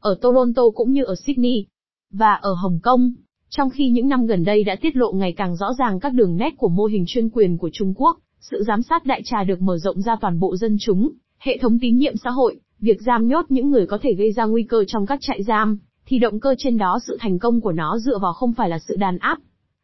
ở 0.00 0.18
Toronto 0.22 0.62
cũng 0.74 0.92
như 0.92 1.04
ở 1.04 1.14
Sydney, 1.14 1.66
và 2.10 2.32
ở 2.32 2.54
Hồng 2.54 2.78
Kông, 2.82 3.12
trong 3.50 3.70
khi 3.70 3.88
những 3.88 4.08
năm 4.08 4.26
gần 4.26 4.44
đây 4.44 4.64
đã 4.64 4.76
tiết 4.80 4.96
lộ 4.96 5.12
ngày 5.12 5.32
càng 5.32 5.56
rõ 5.56 5.72
ràng 5.78 6.00
các 6.00 6.14
đường 6.14 6.36
nét 6.36 6.54
của 6.56 6.68
mô 6.68 6.84
hình 6.84 7.04
chuyên 7.06 7.28
quyền 7.28 7.58
của 7.58 7.70
Trung 7.72 7.94
Quốc, 7.96 8.18
sự 8.40 8.62
giám 8.66 8.82
sát 8.82 9.06
đại 9.06 9.22
trà 9.24 9.44
được 9.44 9.62
mở 9.62 9.78
rộng 9.78 10.02
ra 10.02 10.16
toàn 10.20 10.40
bộ 10.40 10.56
dân 10.56 10.76
chúng, 10.80 11.10
hệ 11.38 11.58
thống 11.58 11.78
tín 11.78 11.96
nhiệm 11.96 12.16
xã 12.16 12.30
hội, 12.30 12.60
việc 12.80 13.00
giam 13.00 13.28
nhốt 13.28 13.44
những 13.48 13.70
người 13.70 13.86
có 13.86 13.98
thể 14.02 14.14
gây 14.14 14.32
ra 14.32 14.44
nguy 14.44 14.62
cơ 14.62 14.84
trong 14.86 15.06
các 15.06 15.18
trại 15.22 15.42
giam, 15.42 15.78
thì 16.10 16.18
động 16.18 16.40
cơ 16.40 16.54
trên 16.58 16.78
đó 16.78 16.98
sự 17.06 17.16
thành 17.20 17.38
công 17.38 17.60
của 17.60 17.72
nó 17.72 17.98
dựa 17.98 18.18
vào 18.18 18.32
không 18.32 18.52
phải 18.52 18.68
là 18.68 18.78
sự 18.78 18.96
đàn 18.96 19.18
áp. 19.18 19.38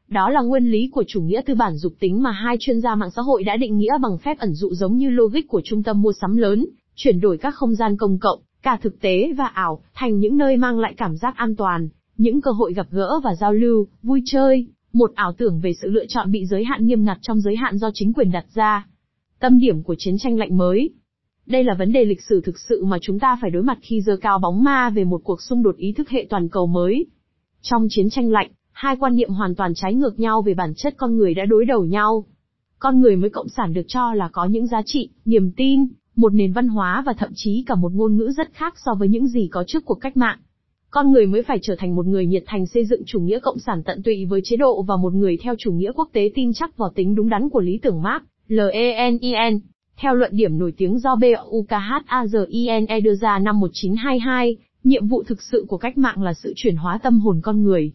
Đó 0.08 0.30
là 0.30 0.40
nguyên 0.40 0.70
lý 0.70 0.90
của 0.92 1.04
chủ 1.06 1.20
nghĩa 1.20 1.40
tư 1.46 1.54
bản 1.54 1.76
dục 1.76 1.92
tính 1.98 2.22
mà 2.22 2.30
hai 2.30 2.56
chuyên 2.60 2.80
gia 2.80 2.94
mạng 2.94 3.10
xã 3.16 3.22
hội 3.22 3.44
đã 3.44 3.56
định 3.56 3.78
nghĩa 3.78 3.98
bằng 3.98 4.18
phép 4.18 4.38
ẩn 4.38 4.54
dụ 4.54 4.74
giống 4.74 4.96
như 4.96 5.10
logic 5.10 5.48
của 5.48 5.60
trung 5.64 5.82
tâm 5.82 6.02
mua 6.02 6.12
sắm 6.12 6.36
lớn, 6.36 6.66
chuyển 6.94 7.20
đổi 7.20 7.38
các 7.38 7.54
không 7.54 7.74
gian 7.74 7.96
công 7.96 8.18
cộng, 8.18 8.40
cả 8.62 8.78
thực 8.82 9.00
tế 9.00 9.32
và 9.36 9.46
ảo, 9.46 9.82
thành 9.94 10.18
những 10.18 10.36
nơi 10.36 10.56
mang 10.56 10.78
lại 10.78 10.94
cảm 10.96 11.16
giác 11.16 11.36
an 11.36 11.56
toàn, 11.56 11.88
những 12.16 12.40
cơ 12.40 12.50
hội 12.50 12.72
gặp 12.72 12.86
gỡ 12.90 13.20
và 13.24 13.34
giao 13.34 13.52
lưu, 13.52 13.86
vui 14.02 14.22
chơi, 14.26 14.66
một 14.92 15.10
ảo 15.14 15.32
tưởng 15.32 15.60
về 15.60 15.72
sự 15.82 15.90
lựa 15.90 16.06
chọn 16.08 16.32
bị 16.32 16.46
giới 16.46 16.64
hạn 16.64 16.86
nghiêm 16.86 17.04
ngặt 17.04 17.18
trong 17.22 17.40
giới 17.40 17.56
hạn 17.56 17.78
do 17.78 17.90
chính 17.94 18.12
quyền 18.12 18.32
đặt 18.32 18.44
ra. 18.54 18.86
Tâm 19.40 19.58
điểm 19.58 19.82
của 19.82 19.94
chiến 19.98 20.18
tranh 20.18 20.38
lạnh 20.38 20.56
mới. 20.56 20.90
Đây 21.46 21.64
là 21.64 21.74
vấn 21.74 21.92
đề 21.92 22.04
lịch 22.04 22.22
sử 22.22 22.40
thực 22.40 22.58
sự 22.58 22.84
mà 22.84 22.98
chúng 23.00 23.18
ta 23.18 23.38
phải 23.42 23.50
đối 23.50 23.62
mặt 23.62 23.78
khi 23.82 24.00
giơ 24.00 24.16
cao 24.16 24.38
bóng 24.38 24.64
ma 24.64 24.90
về 24.90 25.04
một 25.04 25.20
cuộc 25.24 25.42
xung 25.42 25.62
đột 25.62 25.76
ý 25.76 25.92
thức 25.92 26.08
hệ 26.08 26.26
toàn 26.30 26.48
cầu 26.48 26.66
mới. 26.66 27.06
Trong 27.62 27.86
chiến 27.90 28.10
tranh 28.10 28.30
lạnh, 28.30 28.50
hai 28.72 28.96
quan 28.96 29.16
niệm 29.16 29.30
hoàn 29.30 29.54
toàn 29.54 29.74
trái 29.74 29.94
ngược 29.94 30.18
nhau 30.20 30.42
về 30.42 30.54
bản 30.54 30.74
chất 30.76 30.94
con 30.96 31.16
người 31.16 31.34
đã 31.34 31.44
đối 31.44 31.64
đầu 31.64 31.84
nhau. 31.84 32.24
Con 32.78 33.00
người 33.00 33.16
mới 33.16 33.30
cộng 33.30 33.48
sản 33.48 33.72
được 33.72 33.84
cho 33.88 34.14
là 34.14 34.28
có 34.32 34.44
những 34.44 34.66
giá 34.66 34.82
trị, 34.86 35.10
niềm 35.24 35.52
tin, 35.56 35.86
một 36.16 36.34
nền 36.34 36.52
văn 36.52 36.68
hóa 36.68 37.02
và 37.06 37.12
thậm 37.12 37.30
chí 37.34 37.64
cả 37.66 37.74
một 37.74 37.92
ngôn 37.92 38.16
ngữ 38.16 38.30
rất 38.36 38.52
khác 38.52 38.74
so 38.84 38.94
với 38.94 39.08
những 39.08 39.26
gì 39.26 39.48
có 39.52 39.64
trước 39.66 39.84
cuộc 39.84 39.94
cách 40.00 40.16
mạng. 40.16 40.38
Con 40.90 41.12
người 41.12 41.26
mới 41.26 41.42
phải 41.42 41.58
trở 41.62 41.76
thành 41.78 41.94
một 41.96 42.06
người 42.06 42.26
nhiệt 42.26 42.42
thành 42.46 42.66
xây 42.66 42.84
dựng 42.84 43.02
chủ 43.06 43.20
nghĩa 43.20 43.38
cộng 43.38 43.58
sản 43.58 43.82
tận 43.82 44.02
tụy 44.02 44.24
với 44.24 44.40
chế 44.44 44.56
độ 44.56 44.82
và 44.82 44.96
một 44.96 45.14
người 45.14 45.38
theo 45.42 45.54
chủ 45.58 45.72
nghĩa 45.72 45.92
quốc 45.92 46.08
tế 46.12 46.30
tin 46.34 46.52
chắc 46.52 46.76
vào 46.76 46.92
tính 46.94 47.14
đúng 47.14 47.28
đắn 47.28 47.48
của 47.48 47.60
lý 47.60 47.78
tưởng 47.82 48.02
Marx, 48.02 48.22
L-E-N-I-N. 48.48 49.60
Theo 50.00 50.14
luận 50.14 50.30
điểm 50.34 50.58
nổi 50.58 50.72
tiếng 50.76 50.98
do 50.98 51.16
BUKHAZINE 51.16 53.00
đưa 53.00 53.14
ra 53.14 53.38
năm 53.38 53.60
1922, 53.60 54.56
nhiệm 54.84 55.06
vụ 55.06 55.22
thực 55.22 55.42
sự 55.42 55.64
của 55.68 55.78
cách 55.78 55.98
mạng 55.98 56.22
là 56.22 56.34
sự 56.34 56.52
chuyển 56.56 56.76
hóa 56.76 56.98
tâm 57.02 57.20
hồn 57.20 57.40
con 57.42 57.62
người. 57.62 57.92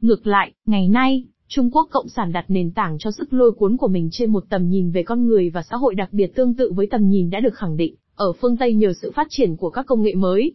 Ngược 0.00 0.26
lại, 0.26 0.52
ngày 0.66 0.88
nay, 0.88 1.24
Trung 1.48 1.70
Quốc 1.70 1.88
Cộng 1.90 2.08
sản 2.08 2.32
đặt 2.32 2.44
nền 2.48 2.70
tảng 2.70 2.98
cho 2.98 3.10
sức 3.10 3.32
lôi 3.32 3.52
cuốn 3.52 3.76
của 3.76 3.88
mình 3.88 4.08
trên 4.12 4.32
một 4.32 4.44
tầm 4.48 4.68
nhìn 4.68 4.90
về 4.90 5.02
con 5.02 5.26
người 5.26 5.50
và 5.50 5.62
xã 5.62 5.76
hội 5.76 5.94
đặc 5.94 6.08
biệt 6.12 6.34
tương 6.34 6.54
tự 6.54 6.72
với 6.72 6.86
tầm 6.90 7.08
nhìn 7.08 7.30
đã 7.30 7.40
được 7.40 7.54
khẳng 7.54 7.76
định 7.76 7.94
ở 8.16 8.32
phương 8.40 8.56
Tây 8.56 8.74
nhờ 8.74 8.92
sự 9.02 9.10
phát 9.14 9.26
triển 9.30 9.56
của 9.56 9.70
các 9.70 9.86
công 9.86 10.02
nghệ 10.02 10.14
mới. 10.14 10.52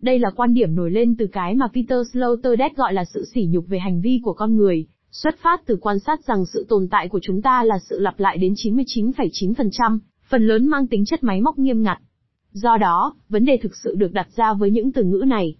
Đây 0.00 0.18
là 0.18 0.30
quan 0.30 0.54
điểm 0.54 0.74
nổi 0.74 0.90
lên 0.90 1.16
từ 1.18 1.26
cái 1.26 1.54
mà 1.54 1.68
Peter 1.74 1.98
Sloterdijk 2.12 2.70
gọi 2.76 2.94
là 2.94 3.04
sự 3.04 3.24
sỉ 3.34 3.46
nhục 3.50 3.66
về 3.68 3.78
hành 3.78 4.00
vi 4.00 4.20
của 4.24 4.32
con 4.32 4.56
người, 4.56 4.86
xuất 5.10 5.34
phát 5.42 5.66
từ 5.66 5.76
quan 5.80 5.98
sát 5.98 6.24
rằng 6.24 6.46
sự 6.46 6.66
tồn 6.68 6.88
tại 6.88 7.08
của 7.08 7.20
chúng 7.22 7.42
ta 7.42 7.64
là 7.64 7.78
sự 7.90 7.98
lặp 7.98 8.20
lại 8.20 8.38
đến 8.38 8.52
99,9%, 8.52 9.98
phần 10.30 10.46
lớn 10.46 10.66
mang 10.66 10.86
tính 10.86 11.04
chất 11.04 11.24
máy 11.24 11.40
móc 11.40 11.58
nghiêm 11.58 11.82
ngặt. 11.82 11.98
Do 12.52 12.76
đó, 12.76 13.14
vấn 13.28 13.44
đề 13.44 13.58
thực 13.62 13.76
sự 13.76 13.94
được 13.94 14.12
đặt 14.12 14.28
ra 14.36 14.54
với 14.54 14.70
những 14.70 14.92
từ 14.92 15.04
ngữ 15.04 15.24
này. 15.26 15.54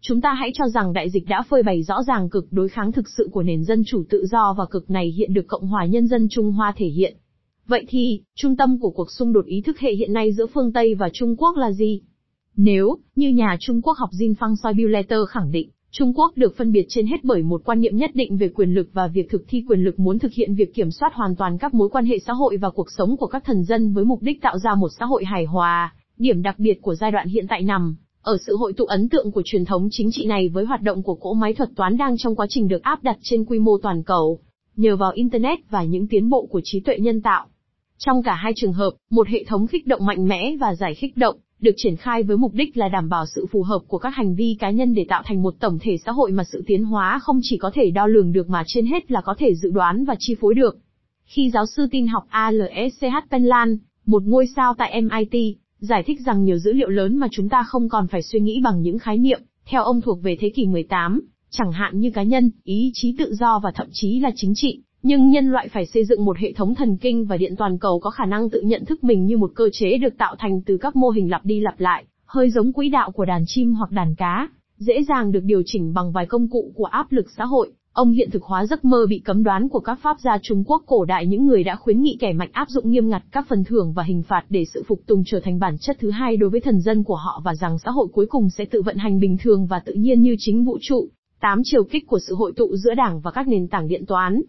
Chúng 0.00 0.20
ta 0.20 0.32
hãy 0.32 0.50
cho 0.54 0.68
rằng 0.68 0.92
đại 0.92 1.10
dịch 1.10 1.28
đã 1.28 1.42
phơi 1.48 1.62
bày 1.62 1.82
rõ 1.82 2.02
ràng 2.02 2.30
cực 2.30 2.52
đối 2.52 2.68
kháng 2.68 2.92
thực 2.92 3.08
sự 3.08 3.28
của 3.32 3.42
nền 3.42 3.64
dân 3.64 3.82
chủ 3.86 4.04
tự 4.10 4.26
do 4.26 4.54
và 4.58 4.64
cực 4.70 4.90
này 4.90 5.10
hiện 5.10 5.34
được 5.34 5.46
Cộng 5.46 5.66
hòa 5.66 5.84
Nhân 5.84 6.06
dân 6.06 6.28
Trung 6.30 6.52
Hoa 6.52 6.72
thể 6.76 6.86
hiện. 6.86 7.16
Vậy 7.66 7.84
thì, 7.88 8.20
trung 8.34 8.56
tâm 8.56 8.78
của 8.80 8.90
cuộc 8.90 9.10
xung 9.10 9.32
đột 9.32 9.46
ý 9.46 9.60
thức 9.60 9.78
hệ 9.78 9.92
hiện 9.92 10.12
nay 10.12 10.32
giữa 10.32 10.46
phương 10.46 10.72
Tây 10.72 10.94
và 10.94 11.08
Trung 11.12 11.36
Quốc 11.36 11.56
là 11.56 11.72
gì? 11.72 12.00
Nếu, 12.56 12.98
như 13.16 13.28
nhà 13.28 13.56
Trung 13.60 13.82
Quốc 13.82 13.98
học 13.98 14.10
Jin 14.12 14.34
Fang 14.34 14.54
Soibulater 14.62 15.18
khẳng 15.28 15.52
định, 15.52 15.70
Trung 15.94 16.12
Quốc 16.14 16.32
được 16.36 16.56
phân 16.56 16.72
biệt 16.72 16.86
trên 16.88 17.06
hết 17.06 17.24
bởi 17.24 17.42
một 17.42 17.62
quan 17.64 17.80
niệm 17.80 17.96
nhất 17.96 18.10
định 18.14 18.36
về 18.36 18.48
quyền 18.48 18.74
lực 18.74 18.88
và 18.92 19.06
việc 19.06 19.30
thực 19.30 19.44
thi 19.48 19.64
quyền 19.68 19.80
lực 19.80 19.98
muốn 19.98 20.18
thực 20.18 20.32
hiện 20.32 20.54
việc 20.54 20.74
kiểm 20.74 20.90
soát 20.90 21.14
hoàn 21.14 21.36
toàn 21.36 21.58
các 21.58 21.74
mối 21.74 21.88
quan 21.88 22.04
hệ 22.04 22.18
xã 22.18 22.32
hội 22.32 22.56
và 22.56 22.70
cuộc 22.70 22.86
sống 22.90 23.16
của 23.16 23.26
các 23.26 23.44
thần 23.44 23.64
dân 23.64 23.92
với 23.92 24.04
mục 24.04 24.22
đích 24.22 24.42
tạo 24.42 24.58
ra 24.58 24.74
một 24.74 24.88
xã 24.98 25.04
hội 25.04 25.24
hài 25.24 25.44
hòa. 25.44 25.94
Điểm 26.18 26.42
đặc 26.42 26.58
biệt 26.58 26.82
của 26.82 26.94
giai 26.94 27.10
đoạn 27.10 27.28
hiện 27.28 27.46
tại 27.48 27.62
nằm 27.62 27.96
ở 28.22 28.36
sự 28.46 28.56
hội 28.56 28.72
tụ 28.72 28.84
ấn 28.84 29.08
tượng 29.08 29.32
của 29.32 29.42
truyền 29.44 29.64
thống 29.64 29.88
chính 29.90 30.08
trị 30.12 30.26
này 30.26 30.48
với 30.48 30.64
hoạt 30.64 30.82
động 30.82 31.02
của 31.02 31.14
cỗ 31.14 31.34
máy 31.34 31.54
thuật 31.54 31.70
toán 31.76 31.96
đang 31.96 32.16
trong 32.18 32.36
quá 32.36 32.46
trình 32.48 32.68
được 32.68 32.82
áp 32.82 33.02
đặt 33.02 33.18
trên 33.22 33.44
quy 33.44 33.58
mô 33.58 33.78
toàn 33.78 34.02
cầu, 34.02 34.38
nhờ 34.76 34.96
vào 34.96 35.12
Internet 35.14 35.58
và 35.70 35.84
những 35.84 36.06
tiến 36.08 36.30
bộ 36.30 36.46
của 36.50 36.60
trí 36.64 36.80
tuệ 36.80 36.98
nhân 36.98 37.22
tạo. 37.22 37.46
Trong 37.98 38.22
cả 38.22 38.34
hai 38.34 38.52
trường 38.56 38.72
hợp, 38.72 38.90
một 39.10 39.28
hệ 39.28 39.44
thống 39.44 39.66
khích 39.66 39.86
động 39.86 40.06
mạnh 40.06 40.28
mẽ 40.28 40.56
và 40.60 40.74
giải 40.74 40.94
khích 40.94 41.16
động, 41.16 41.36
được 41.62 41.72
triển 41.76 41.96
khai 41.96 42.22
với 42.22 42.36
mục 42.36 42.54
đích 42.54 42.76
là 42.76 42.88
đảm 42.88 43.08
bảo 43.08 43.26
sự 43.34 43.46
phù 43.50 43.62
hợp 43.62 43.80
của 43.86 43.98
các 43.98 44.10
hành 44.10 44.34
vi 44.34 44.56
cá 44.60 44.70
nhân 44.70 44.94
để 44.94 45.06
tạo 45.08 45.22
thành 45.26 45.42
một 45.42 45.54
tổng 45.60 45.78
thể 45.80 45.96
xã 46.06 46.12
hội 46.12 46.30
mà 46.30 46.44
sự 46.44 46.62
tiến 46.66 46.84
hóa 46.84 47.18
không 47.22 47.40
chỉ 47.42 47.58
có 47.58 47.70
thể 47.74 47.90
đo 47.90 48.06
lường 48.06 48.32
được 48.32 48.50
mà 48.50 48.62
trên 48.66 48.86
hết 48.86 49.10
là 49.10 49.20
có 49.20 49.34
thể 49.38 49.54
dự 49.54 49.70
đoán 49.70 50.04
và 50.04 50.16
chi 50.18 50.36
phối 50.40 50.54
được. 50.54 50.78
Khi 51.24 51.50
giáo 51.50 51.66
sư 51.66 51.86
tin 51.90 52.06
học 52.06 52.24
ALSCH 52.28 53.30
Penland, 53.30 53.78
một 54.06 54.22
ngôi 54.22 54.46
sao 54.56 54.74
tại 54.78 55.02
MIT, 55.02 55.56
giải 55.78 56.02
thích 56.02 56.20
rằng 56.26 56.44
nhiều 56.44 56.58
dữ 56.58 56.72
liệu 56.72 56.88
lớn 56.88 57.16
mà 57.16 57.28
chúng 57.30 57.48
ta 57.48 57.62
không 57.62 57.88
còn 57.88 58.06
phải 58.06 58.22
suy 58.22 58.40
nghĩ 58.40 58.60
bằng 58.64 58.82
những 58.82 58.98
khái 58.98 59.18
niệm, 59.18 59.40
theo 59.66 59.84
ông 59.84 60.00
thuộc 60.00 60.22
về 60.22 60.36
thế 60.40 60.50
kỷ 60.54 60.66
18, 60.66 61.20
chẳng 61.50 61.72
hạn 61.72 62.00
như 62.00 62.10
cá 62.10 62.22
nhân, 62.22 62.50
ý 62.64 62.90
chí 62.94 63.14
tự 63.18 63.34
do 63.34 63.60
và 63.62 63.72
thậm 63.74 63.86
chí 63.92 64.20
là 64.20 64.30
chính 64.36 64.52
trị, 64.56 64.82
nhưng 65.02 65.30
nhân 65.30 65.50
loại 65.50 65.68
phải 65.68 65.86
xây 65.86 66.04
dựng 66.04 66.24
một 66.24 66.38
hệ 66.38 66.52
thống 66.52 66.74
thần 66.74 66.96
kinh 66.96 67.24
và 67.24 67.36
điện 67.36 67.56
toàn 67.56 67.78
cầu 67.78 68.00
có 68.00 68.10
khả 68.10 68.24
năng 68.24 68.50
tự 68.50 68.60
nhận 68.60 68.84
thức 68.84 69.04
mình 69.04 69.26
như 69.26 69.36
một 69.36 69.52
cơ 69.54 69.68
chế 69.72 69.98
được 69.98 70.18
tạo 70.18 70.36
thành 70.38 70.62
từ 70.66 70.76
các 70.76 70.96
mô 70.96 71.10
hình 71.10 71.30
lặp 71.30 71.44
đi 71.44 71.60
lặp 71.60 71.80
lại, 71.80 72.04
hơi 72.26 72.50
giống 72.50 72.72
quỹ 72.72 72.88
đạo 72.88 73.10
của 73.10 73.24
đàn 73.24 73.44
chim 73.46 73.74
hoặc 73.74 73.90
đàn 73.90 74.14
cá, 74.14 74.48
dễ 74.78 75.02
dàng 75.08 75.32
được 75.32 75.44
điều 75.44 75.62
chỉnh 75.66 75.94
bằng 75.94 76.12
vài 76.12 76.26
công 76.26 76.48
cụ 76.48 76.72
của 76.74 76.84
áp 76.84 77.12
lực 77.12 77.26
xã 77.36 77.44
hội. 77.44 77.72
Ông 77.92 78.12
hiện 78.12 78.30
thực 78.30 78.42
hóa 78.42 78.66
giấc 78.66 78.84
mơ 78.84 79.06
bị 79.08 79.18
cấm 79.24 79.42
đoán 79.42 79.68
của 79.68 79.80
các 79.80 79.98
pháp 80.02 80.16
gia 80.20 80.38
Trung 80.42 80.64
Quốc 80.66 80.82
cổ 80.86 81.04
đại 81.04 81.26
những 81.26 81.46
người 81.46 81.64
đã 81.64 81.76
khuyến 81.76 82.02
nghị 82.02 82.16
kẻ 82.20 82.32
mạnh 82.32 82.50
áp 82.52 82.68
dụng 82.68 82.90
nghiêm 82.90 83.08
ngặt 83.08 83.22
các 83.30 83.46
phần 83.48 83.64
thưởng 83.64 83.92
và 83.92 84.02
hình 84.02 84.22
phạt 84.22 84.44
để 84.48 84.64
sự 84.74 84.82
phục 84.86 85.00
tùng 85.06 85.22
trở 85.26 85.40
thành 85.40 85.58
bản 85.58 85.76
chất 85.78 85.96
thứ 86.00 86.10
hai 86.10 86.36
đối 86.36 86.50
với 86.50 86.60
thần 86.60 86.80
dân 86.80 87.04
của 87.04 87.16
họ 87.16 87.42
và 87.44 87.54
rằng 87.54 87.78
xã 87.78 87.90
hội 87.90 88.06
cuối 88.12 88.26
cùng 88.26 88.50
sẽ 88.50 88.64
tự 88.64 88.82
vận 88.82 88.96
hành 88.96 89.20
bình 89.20 89.36
thường 89.42 89.66
và 89.66 89.78
tự 89.78 89.92
nhiên 89.92 90.22
như 90.22 90.36
chính 90.38 90.64
vũ 90.64 90.78
trụ. 90.80 91.08
Tám 91.40 91.60
chiều 91.64 91.84
kích 91.84 92.06
của 92.06 92.18
sự 92.18 92.34
hội 92.34 92.52
tụ 92.56 92.76
giữa 92.76 92.94
đảng 92.94 93.20
và 93.20 93.30
các 93.30 93.48
nền 93.48 93.68
tảng 93.68 93.88
điện 93.88 94.06
toán. 94.06 94.42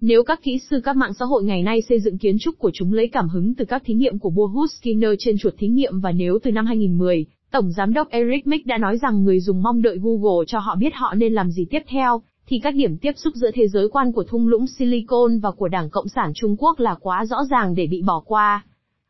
Nếu 0.00 0.24
các 0.24 0.42
kỹ 0.42 0.58
sư 0.70 0.80
các 0.84 0.96
mạng 0.96 1.14
xã 1.14 1.24
hội 1.24 1.44
ngày 1.44 1.62
nay 1.62 1.82
xây 1.82 2.00
dựng 2.00 2.18
kiến 2.18 2.36
trúc 2.40 2.58
của 2.58 2.70
chúng 2.74 2.92
lấy 2.92 3.08
cảm 3.08 3.28
hứng 3.28 3.54
từ 3.54 3.64
các 3.64 3.82
thí 3.84 3.94
nghiệm 3.94 4.18
của 4.18 4.30
Bohus 4.30 4.70
Skinner 4.80 5.10
trên 5.18 5.38
chuột 5.38 5.54
thí 5.58 5.68
nghiệm 5.68 6.00
và 6.00 6.12
nếu 6.12 6.38
từ 6.42 6.50
năm 6.50 6.66
2010, 6.66 7.26
Tổng 7.50 7.72
Giám 7.72 7.92
đốc 7.92 8.08
Eric 8.08 8.46
Mick 8.46 8.66
đã 8.66 8.78
nói 8.78 8.98
rằng 8.98 9.24
người 9.24 9.40
dùng 9.40 9.62
mong 9.62 9.82
đợi 9.82 9.98
Google 10.02 10.44
cho 10.46 10.58
họ 10.58 10.76
biết 10.76 10.94
họ 10.94 11.14
nên 11.14 11.32
làm 11.34 11.50
gì 11.50 11.66
tiếp 11.70 11.82
theo, 11.88 12.22
thì 12.46 12.58
các 12.62 12.74
điểm 12.74 12.96
tiếp 12.96 13.12
xúc 13.16 13.34
giữa 13.34 13.50
thế 13.54 13.68
giới 13.68 13.88
quan 13.88 14.12
của 14.12 14.24
thung 14.24 14.48
lũng 14.48 14.66
Silicon 14.66 15.38
và 15.38 15.50
của 15.50 15.68
Đảng 15.68 15.90
Cộng 15.90 16.08
sản 16.08 16.32
Trung 16.34 16.56
Quốc 16.58 16.80
là 16.80 16.94
quá 17.00 17.24
rõ 17.26 17.36
ràng 17.50 17.74
để 17.74 17.86
bị 17.86 18.02
bỏ 18.02 18.22
qua. 18.26 18.64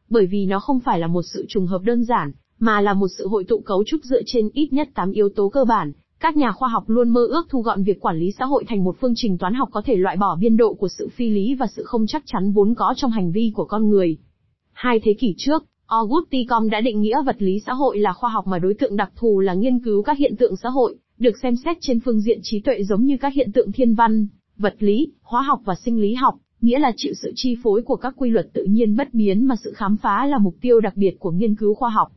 Bởi 0.08 0.26
vì 0.26 0.46
nó 0.46 0.60
không 0.60 0.80
phải 0.80 0.98
là 0.98 1.06
một 1.06 1.22
sự 1.22 1.44
trùng 1.48 1.66
hợp 1.66 1.82
đơn 1.82 2.04
giản, 2.04 2.32
mà 2.58 2.80
là 2.80 2.94
một 2.94 3.08
sự 3.18 3.28
hội 3.28 3.44
tụ 3.44 3.60
cấu 3.60 3.84
trúc 3.86 4.00
dựa 4.04 4.20
trên 4.26 4.48
ít 4.52 4.72
nhất 4.72 4.88
8 4.94 5.12
yếu 5.12 5.28
tố 5.28 5.48
cơ 5.48 5.64
bản, 5.64 5.92
các 6.20 6.36
nhà 6.36 6.52
khoa 6.52 6.68
học 6.68 6.84
luôn 6.86 7.08
mơ 7.08 7.26
ước 7.26 7.46
thu 7.50 7.62
gọn 7.62 7.82
việc 7.82 8.00
quản 8.00 8.18
lý 8.18 8.32
xã 8.38 8.44
hội 8.44 8.64
thành 8.68 8.84
một 8.84 8.96
phương 9.00 9.12
trình 9.16 9.38
toán 9.38 9.54
học 9.54 9.68
có 9.72 9.82
thể 9.84 9.96
loại 9.96 10.16
bỏ 10.16 10.36
biên 10.40 10.56
độ 10.56 10.74
của 10.74 10.88
sự 10.88 11.08
phi 11.08 11.30
lý 11.30 11.54
và 11.54 11.66
sự 11.76 11.82
không 11.84 12.06
chắc 12.06 12.22
chắn 12.26 12.52
vốn 12.52 12.74
có 12.74 12.94
trong 12.96 13.10
hành 13.10 13.32
vi 13.32 13.52
của 13.54 13.64
con 13.64 13.90
người. 13.90 14.16
Hai 14.72 15.00
thế 15.00 15.14
kỷ 15.14 15.34
trước, 15.38 15.64
Auguste 15.86 16.38
Comte 16.48 16.70
đã 16.70 16.80
định 16.80 17.00
nghĩa 17.00 17.22
vật 17.26 17.36
lý 17.38 17.60
xã 17.66 17.72
hội 17.72 17.98
là 17.98 18.12
khoa 18.12 18.30
học 18.30 18.46
mà 18.46 18.58
đối 18.58 18.74
tượng 18.74 18.96
đặc 18.96 19.12
thù 19.16 19.40
là 19.40 19.54
nghiên 19.54 19.78
cứu 19.78 20.02
các 20.02 20.18
hiện 20.18 20.36
tượng 20.36 20.56
xã 20.56 20.68
hội, 20.68 20.96
được 21.18 21.34
xem 21.42 21.56
xét 21.56 21.76
trên 21.80 22.00
phương 22.00 22.20
diện 22.20 22.38
trí 22.42 22.60
tuệ 22.60 22.82
giống 22.82 23.04
như 23.04 23.16
các 23.20 23.34
hiện 23.34 23.52
tượng 23.52 23.72
thiên 23.72 23.94
văn, 23.94 24.26
vật 24.56 24.74
lý, 24.78 25.12
hóa 25.22 25.42
học 25.42 25.60
và 25.64 25.74
sinh 25.74 26.00
lý 26.00 26.14
học, 26.14 26.34
nghĩa 26.60 26.78
là 26.78 26.92
chịu 26.96 27.12
sự 27.22 27.32
chi 27.36 27.56
phối 27.62 27.82
của 27.82 27.96
các 27.96 28.14
quy 28.16 28.30
luật 28.30 28.46
tự 28.52 28.64
nhiên 28.64 28.96
bất 28.96 29.14
biến 29.14 29.44
mà 29.44 29.54
sự 29.64 29.72
khám 29.76 29.96
phá 29.96 30.26
là 30.26 30.38
mục 30.38 30.54
tiêu 30.60 30.80
đặc 30.80 30.96
biệt 30.96 31.16
của 31.18 31.30
nghiên 31.30 31.54
cứu 31.54 31.74
khoa 31.74 31.90
học. 31.90 32.12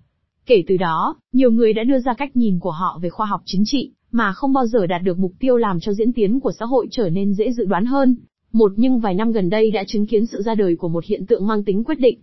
Kể 0.46 0.64
từ 0.68 0.78
đó, 0.78 1.16
nhiều 1.34 1.52
người 1.52 1.74
đã 1.74 1.84
đưa 1.84 2.00
ra 2.00 2.14
cách 2.14 2.36
nhìn 2.36 2.60
của 2.60 2.72
họ 2.72 3.00
về 3.02 3.10
khoa 3.10 3.26
học 3.26 3.42
chính 3.46 3.64
trị, 3.66 3.92
mà 4.12 4.34
không 4.34 4.54
bao 4.54 4.66
giờ 4.66 4.88
đạt 4.88 5.02
được 5.04 5.20
mục 5.20 5.32
tiêu 5.40 5.58
làm 5.58 5.80
cho 5.80 5.94
diễn 5.94 6.14
tiến 6.14 6.40
của 6.40 6.52
xã 6.60 6.66
hội 6.66 6.88
trở 6.92 7.10
nên 7.10 7.34
dễ 7.34 7.52
dự 7.52 7.66
đoán 7.66 7.86
hơn. 7.86 8.16
Một 8.54 8.72
nhưng 8.76 9.00
vài 9.00 9.14
năm 9.14 9.32
gần 9.32 9.50
đây 9.50 9.72
đã 9.72 9.84
chứng 9.88 10.08
kiến 10.08 10.26
sự 10.26 10.42
ra 10.42 10.56
đời 10.56 10.76
của 10.76 10.88
một 10.88 11.06
hiện 11.06 11.26
tượng 11.26 11.48
mang 11.48 11.64
tính 11.64 11.84
quyết 11.84 12.00
định. 12.00 12.20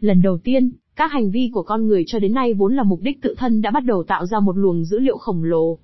Lần 0.00 0.22
đầu 0.22 0.38
tiên, 0.38 0.70
các 0.96 1.12
hành 1.12 1.30
vi 1.30 1.50
của 1.54 1.62
con 1.62 1.86
người 1.86 2.04
cho 2.06 2.18
đến 2.18 2.34
nay 2.34 2.54
vốn 2.54 2.76
là 2.76 2.82
mục 2.82 3.00
đích 3.02 3.22
tự 3.22 3.34
thân 3.38 3.62
đã 3.62 3.70
bắt 3.70 3.84
đầu 3.84 4.02
tạo 4.02 4.26
ra 4.26 4.40
một 4.40 4.56
luồng 4.56 4.84
dữ 4.84 4.98
liệu 4.98 5.16
khổng 5.16 5.44
lồ. 5.44 5.78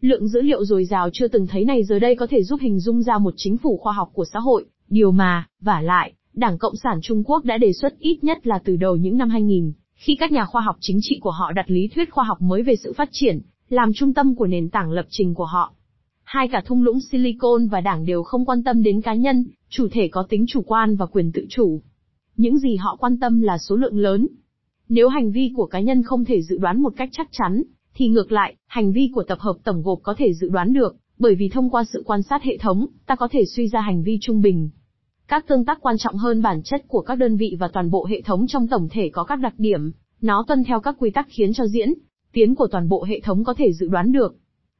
Lượng 0.00 0.28
dữ 0.28 0.42
liệu 0.42 0.64
dồi 0.64 0.84
dào 0.84 1.08
chưa 1.12 1.28
từng 1.28 1.46
thấy 1.46 1.64
này 1.64 1.84
giờ 1.84 1.98
đây 1.98 2.16
có 2.16 2.26
thể 2.26 2.42
giúp 2.42 2.60
hình 2.60 2.80
dung 2.80 3.02
ra 3.02 3.18
một 3.18 3.34
chính 3.36 3.56
phủ 3.56 3.76
khoa 3.76 3.92
học 3.92 4.10
của 4.12 4.24
xã 4.32 4.38
hội, 4.38 4.64
điều 4.88 5.10
mà, 5.10 5.46
vả 5.60 5.80
lại, 5.80 6.12
Đảng 6.34 6.58
Cộng 6.58 6.76
sản 6.76 6.98
Trung 7.02 7.22
Quốc 7.24 7.44
đã 7.44 7.58
đề 7.58 7.72
xuất 7.72 7.98
ít 7.98 8.24
nhất 8.24 8.46
là 8.46 8.58
từ 8.64 8.76
đầu 8.76 8.96
những 8.96 9.18
năm 9.18 9.30
2000, 9.30 9.72
khi 10.00 10.16
các 10.20 10.32
nhà 10.32 10.44
khoa 10.44 10.62
học 10.62 10.76
chính 10.80 10.98
trị 11.02 11.18
của 11.20 11.30
họ 11.30 11.52
đặt 11.52 11.70
lý 11.70 11.88
thuyết 11.88 12.10
khoa 12.10 12.24
học 12.24 12.42
mới 12.42 12.62
về 12.62 12.76
sự 12.76 12.92
phát 12.92 13.08
triển, 13.12 13.40
làm 13.68 13.92
trung 13.92 14.14
tâm 14.14 14.34
của 14.34 14.46
nền 14.46 14.68
tảng 14.68 14.90
lập 14.90 15.06
trình 15.10 15.34
của 15.34 15.44
họ. 15.44 15.72
Hai 16.24 16.48
cả 16.48 16.62
thung 16.66 16.82
lũng 16.82 16.98
Silicon 17.10 17.66
và 17.66 17.80
đảng 17.80 18.04
đều 18.04 18.22
không 18.22 18.44
quan 18.44 18.64
tâm 18.64 18.82
đến 18.82 19.00
cá 19.00 19.14
nhân, 19.14 19.44
chủ 19.68 19.88
thể 19.92 20.08
có 20.08 20.26
tính 20.28 20.44
chủ 20.48 20.62
quan 20.62 20.96
và 20.96 21.06
quyền 21.06 21.32
tự 21.32 21.46
chủ. 21.48 21.80
Những 22.36 22.58
gì 22.58 22.76
họ 22.76 22.96
quan 23.00 23.18
tâm 23.20 23.40
là 23.40 23.58
số 23.58 23.76
lượng 23.76 23.98
lớn. 23.98 24.26
Nếu 24.88 25.08
hành 25.08 25.32
vi 25.32 25.52
của 25.56 25.66
cá 25.66 25.80
nhân 25.80 26.02
không 26.02 26.24
thể 26.24 26.42
dự 26.42 26.58
đoán 26.58 26.82
một 26.82 26.92
cách 26.96 27.08
chắc 27.12 27.28
chắn, 27.32 27.62
thì 27.94 28.08
ngược 28.08 28.32
lại, 28.32 28.54
hành 28.66 28.92
vi 28.92 29.10
của 29.14 29.22
tập 29.22 29.38
hợp 29.40 29.56
tổng 29.64 29.82
gộp 29.82 29.98
có 30.02 30.14
thể 30.18 30.32
dự 30.32 30.48
đoán 30.48 30.72
được, 30.72 30.96
bởi 31.18 31.34
vì 31.34 31.48
thông 31.48 31.70
qua 31.70 31.84
sự 31.92 32.02
quan 32.06 32.22
sát 32.22 32.42
hệ 32.42 32.56
thống, 32.56 32.86
ta 33.06 33.16
có 33.16 33.28
thể 33.32 33.44
suy 33.44 33.68
ra 33.68 33.80
hành 33.80 34.02
vi 34.02 34.18
trung 34.20 34.40
bình. 34.40 34.70
Các 35.30 35.46
tương 35.48 35.64
tác 35.64 35.78
quan 35.80 35.98
trọng 35.98 36.16
hơn 36.16 36.42
bản 36.42 36.62
chất 36.62 36.84
của 36.88 37.00
các 37.00 37.14
đơn 37.14 37.36
vị 37.36 37.56
và 37.60 37.68
toàn 37.68 37.90
bộ 37.90 38.06
hệ 38.10 38.20
thống 38.22 38.46
trong 38.46 38.68
tổng 38.68 38.88
thể 38.90 39.10
có 39.12 39.24
các 39.24 39.36
đặc 39.36 39.54
điểm, 39.58 39.92
nó 40.20 40.44
tuân 40.48 40.64
theo 40.64 40.80
các 40.80 40.96
quy 40.98 41.10
tắc 41.10 41.26
khiến 41.30 41.52
cho 41.52 41.66
diễn, 41.66 41.94
tiến 42.32 42.54
của 42.54 42.66
toàn 42.66 42.88
bộ 42.88 43.04
hệ 43.04 43.20
thống 43.20 43.44
có 43.44 43.54
thể 43.54 43.72
dự 43.72 43.88
đoán 43.88 44.12
được. 44.12 44.36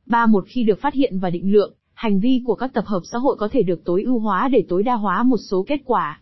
Ba 0.06 0.26
một 0.26 0.44
khi 0.48 0.64
được 0.64 0.80
phát 0.80 0.94
hiện 0.94 1.18
và 1.18 1.30
định 1.30 1.52
lượng, 1.52 1.74
hành 1.94 2.20
vi 2.20 2.42
của 2.46 2.54
các 2.54 2.72
tập 2.74 2.84
hợp 2.86 3.00
xã 3.12 3.18
hội 3.18 3.36
có 3.38 3.48
thể 3.52 3.62
được 3.62 3.84
tối 3.84 4.02
ưu 4.02 4.18
hóa 4.18 4.48
để 4.52 4.64
tối 4.68 4.82
đa 4.82 4.94
hóa 4.94 5.22
một 5.22 5.36
số 5.50 5.64
kết 5.68 5.80
quả. 5.84 6.20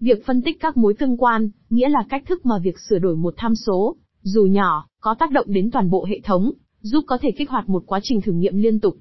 Việc 0.00 0.26
phân 0.26 0.42
tích 0.42 0.60
các 0.60 0.76
mối 0.76 0.94
tương 0.94 1.16
quan, 1.16 1.50
nghĩa 1.70 1.88
là 1.88 2.04
cách 2.08 2.22
thức 2.26 2.46
mà 2.46 2.58
việc 2.62 2.76
sửa 2.88 2.98
đổi 2.98 3.16
một 3.16 3.34
tham 3.36 3.54
số, 3.54 3.96
dù 4.22 4.44
nhỏ, 4.44 4.86
có 5.00 5.14
tác 5.18 5.30
động 5.30 5.46
đến 5.48 5.70
toàn 5.70 5.90
bộ 5.90 6.04
hệ 6.04 6.20
thống, 6.24 6.52
giúp 6.80 7.04
có 7.06 7.18
thể 7.20 7.30
kích 7.30 7.50
hoạt 7.50 7.68
một 7.68 7.82
quá 7.86 8.00
trình 8.02 8.20
thử 8.20 8.32
nghiệm 8.32 8.56
liên 8.56 8.80
tục. 8.80 8.96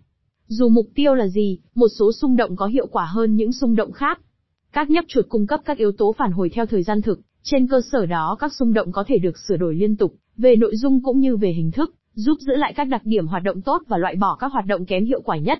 Dù 0.48 0.70
mục 0.70 0.86
tiêu 0.96 1.14
là 1.14 1.28
gì, 1.28 1.60
một 1.76 1.88
số 2.00 2.12
xung 2.12 2.36
động 2.36 2.56
có 2.56 2.66
hiệu 2.68 2.88
quả 2.88 3.06
hơn 3.06 3.36
những 3.36 3.52
xung 3.52 3.76
động 3.76 3.92
khác. 3.92 4.20
Các 4.76 4.90
nhấp 4.90 5.06
chuột 5.08 5.26
cung 5.30 5.48
cấp 5.48 5.62
các 5.66 5.78
yếu 5.78 5.92
tố 5.92 6.16
phản 6.18 6.32
hồi 6.32 6.50
theo 6.50 6.66
thời 6.66 6.84
gian 6.84 7.02
thực, 7.02 7.20
trên 7.44 7.68
cơ 7.68 7.82
sở 7.92 8.06
đó 8.06 8.38
các 8.40 8.54
xung 8.54 8.74
động 8.74 8.92
có 8.92 9.04
thể 9.08 9.18
được 9.18 9.38
sửa 9.48 9.58
đổi 9.58 9.76
liên 9.76 9.96
tục, 9.96 10.14
về 10.38 10.56
nội 10.56 10.76
dung 10.76 11.04
cũng 11.04 11.20
như 11.20 11.38
về 11.38 11.52
hình 11.52 11.72
thức, 11.72 11.96
giúp 12.14 12.38
giữ 12.40 12.56
lại 12.56 12.74
các 12.76 12.84
đặc 12.84 13.02
điểm 13.06 13.28
hoạt 13.28 13.44
động 13.44 13.62
tốt 13.62 13.82
và 13.88 13.98
loại 13.98 14.16
bỏ 14.16 14.38
các 14.40 14.52
hoạt 14.52 14.66
động 14.66 14.86
kém 14.86 15.06
hiệu 15.06 15.22
quả 15.22 15.38
nhất. 15.38 15.60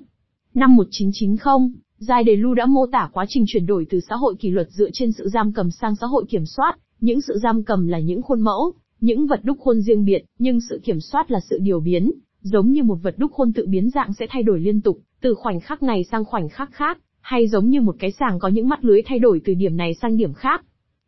Năm 0.54 0.76
1990, 0.76 1.82
Giai 1.98 2.24
Đề 2.24 2.36
Lu 2.36 2.54
đã 2.54 2.66
mô 2.66 2.86
tả 2.92 3.10
quá 3.14 3.26
trình 3.30 3.44
chuyển 3.48 3.66
đổi 3.66 3.86
từ 3.90 4.00
xã 4.10 4.16
hội 4.16 4.36
kỷ 4.40 4.50
luật 4.50 4.68
dựa 4.72 4.90
trên 4.94 5.12
sự 5.12 5.30
giam 5.30 5.54
cầm 5.54 5.72
sang 5.72 5.96
xã 5.96 6.08
hội 6.08 6.26
kiểm 6.30 6.46
soát, 6.46 6.74
những 7.00 7.22
sự 7.22 7.38
giam 7.44 7.64
cầm 7.64 7.88
là 7.88 8.00
những 8.00 8.22
khuôn 8.22 8.42
mẫu, 8.42 8.74
những 9.02 9.28
vật 9.28 9.40
đúc 9.44 9.58
khuôn 9.60 9.82
riêng 9.82 10.06
biệt, 10.06 10.26
nhưng 10.40 10.60
sự 10.70 10.82
kiểm 10.84 11.00
soát 11.00 11.32
là 11.32 11.40
sự 11.50 11.60
điều 11.62 11.80
biến, 11.80 12.12
giống 12.42 12.72
như 12.72 12.84
một 12.84 12.98
vật 13.04 13.16
đúc 13.18 13.32
khuôn 13.32 13.54
tự 13.54 13.66
biến 13.68 13.90
dạng 13.90 14.14
sẽ 14.14 14.28
thay 14.30 14.44
đổi 14.44 14.60
liên 14.60 14.82
tục, 14.82 15.00
từ 15.22 15.36
khoảnh 15.36 15.60
khắc 15.60 15.84
này 15.84 16.04
sang 16.04 16.26
khoảnh 16.26 16.50
khắc 16.50 16.72
khác, 16.72 16.98
hay 17.26 17.48
giống 17.48 17.70
như 17.70 17.82
một 17.82 17.96
cái 18.00 18.12
sàng 18.12 18.40
có 18.40 18.48
những 18.48 18.70
mắt 18.70 18.86
lưới 18.86 19.02
thay 19.06 19.20
đổi 19.20 19.42
từ 19.46 19.54
điểm 19.54 19.78
này 19.78 19.94
sang 20.02 20.18
điểm 20.18 20.34
khác. 20.34 20.66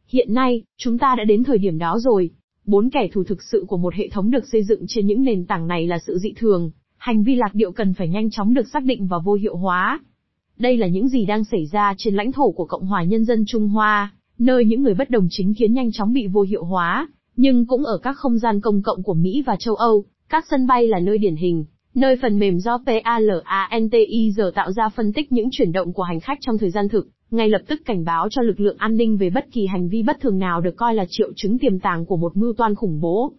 Hiện 0.08 0.34
nay, 0.34 0.64
chúng 0.78 0.98
ta 0.98 1.16
đã 1.18 1.24
đến 1.24 1.44
thời 1.44 1.58
điểm 1.58 1.78
đó 1.78 1.98
rồi. 2.00 2.30
Bốn 2.66 2.90
kẻ 2.90 3.08
thù 3.14 3.24
thực 3.24 3.44
sự 3.44 3.66
của 3.68 3.78
một 3.78 3.94
hệ 3.94 4.10
thống 4.10 4.32
được 4.32 4.48
xây 4.52 4.64
dựng 4.64 4.86
trên 4.88 5.08
những 5.08 5.24
nền 5.24 5.46
tảng 5.46 5.68
này 5.68 5.88
là 5.88 6.00
sự 6.08 6.18
dị 6.18 6.34
thường, 6.38 6.72
hành 6.98 7.24
vi 7.24 7.36
lạc 7.36 7.56
điệu 7.56 7.72
cần 7.72 7.94
phải 7.94 8.08
nhanh 8.08 8.30
chóng 8.30 8.54
được 8.54 8.68
xác 8.74 8.84
định 8.84 9.08
và 9.08 9.18
vô 9.26 9.34
hiệu 9.34 9.56
hóa. 9.56 10.00
Đây 10.60 10.78
là 10.78 10.88
những 10.88 11.08
gì 11.08 11.26
đang 11.26 11.44
xảy 11.44 11.66
ra 11.72 11.94
trên 11.98 12.16
lãnh 12.16 12.32
thổ 12.32 12.52
của 12.52 12.66
Cộng 12.66 12.86
hòa 12.86 13.04
Nhân 13.04 13.26
dân 13.26 13.44
Trung 13.48 13.70
Hoa, 13.70 14.14
nơi 14.38 14.66
những 14.66 14.84
người 14.84 14.94
bất 14.94 15.10
đồng 15.10 15.28
chính 15.30 15.54
kiến 15.54 15.74
nhanh 15.74 15.92
chóng 15.92 16.14
bị 16.14 16.28
vô 16.28 16.42
hiệu 16.42 16.64
hóa, 16.64 17.08
nhưng 17.36 17.66
cũng 17.66 17.84
ở 17.84 17.98
các 17.98 18.18
không 18.18 18.38
gian 18.38 18.62
công 18.62 18.82
cộng 18.82 19.04
của 19.04 19.14
Mỹ 19.14 19.44
và 19.46 19.56
châu 19.60 19.76
Âu, 19.76 20.06
các 20.30 20.46
sân 20.50 20.68
bay 20.68 20.88
là 20.88 21.00
nơi 21.00 21.18
điển 21.18 21.36
hình, 21.36 21.66
nơi 21.98 22.16
phần 22.22 22.40
mềm 22.40 22.60
do 22.60 22.80
PALANTIR 22.86 24.42
tạo 24.56 24.72
ra 24.72 24.90
phân 24.90 25.14
tích 25.14 25.32
những 25.32 25.50
chuyển 25.52 25.72
động 25.72 25.94
của 25.94 26.04
hành 26.04 26.20
khách 26.20 26.38
trong 26.42 26.58
thời 26.58 26.70
gian 26.70 26.90
thực, 26.90 27.08
ngay 27.32 27.50
lập 27.50 27.62
tức 27.68 27.82
cảnh 27.86 28.06
báo 28.06 28.28
cho 28.30 28.42
lực 28.42 28.60
lượng 28.60 28.78
an 28.78 28.98
ninh 28.98 29.18
về 29.18 29.30
bất 29.30 29.46
kỳ 29.52 29.66
hành 29.66 29.90
vi 29.90 30.04
bất 30.04 30.18
thường 30.22 30.40
nào 30.40 30.62
được 30.62 30.76
coi 30.78 30.96
là 30.96 31.06
triệu 31.10 31.30
chứng 31.36 31.58
tiềm 31.58 31.80
tàng 31.80 32.06
của 32.06 32.18
một 32.18 32.38
mưu 32.38 32.54
toan 32.54 32.76
khủng 32.76 33.00
bố. 33.00 33.34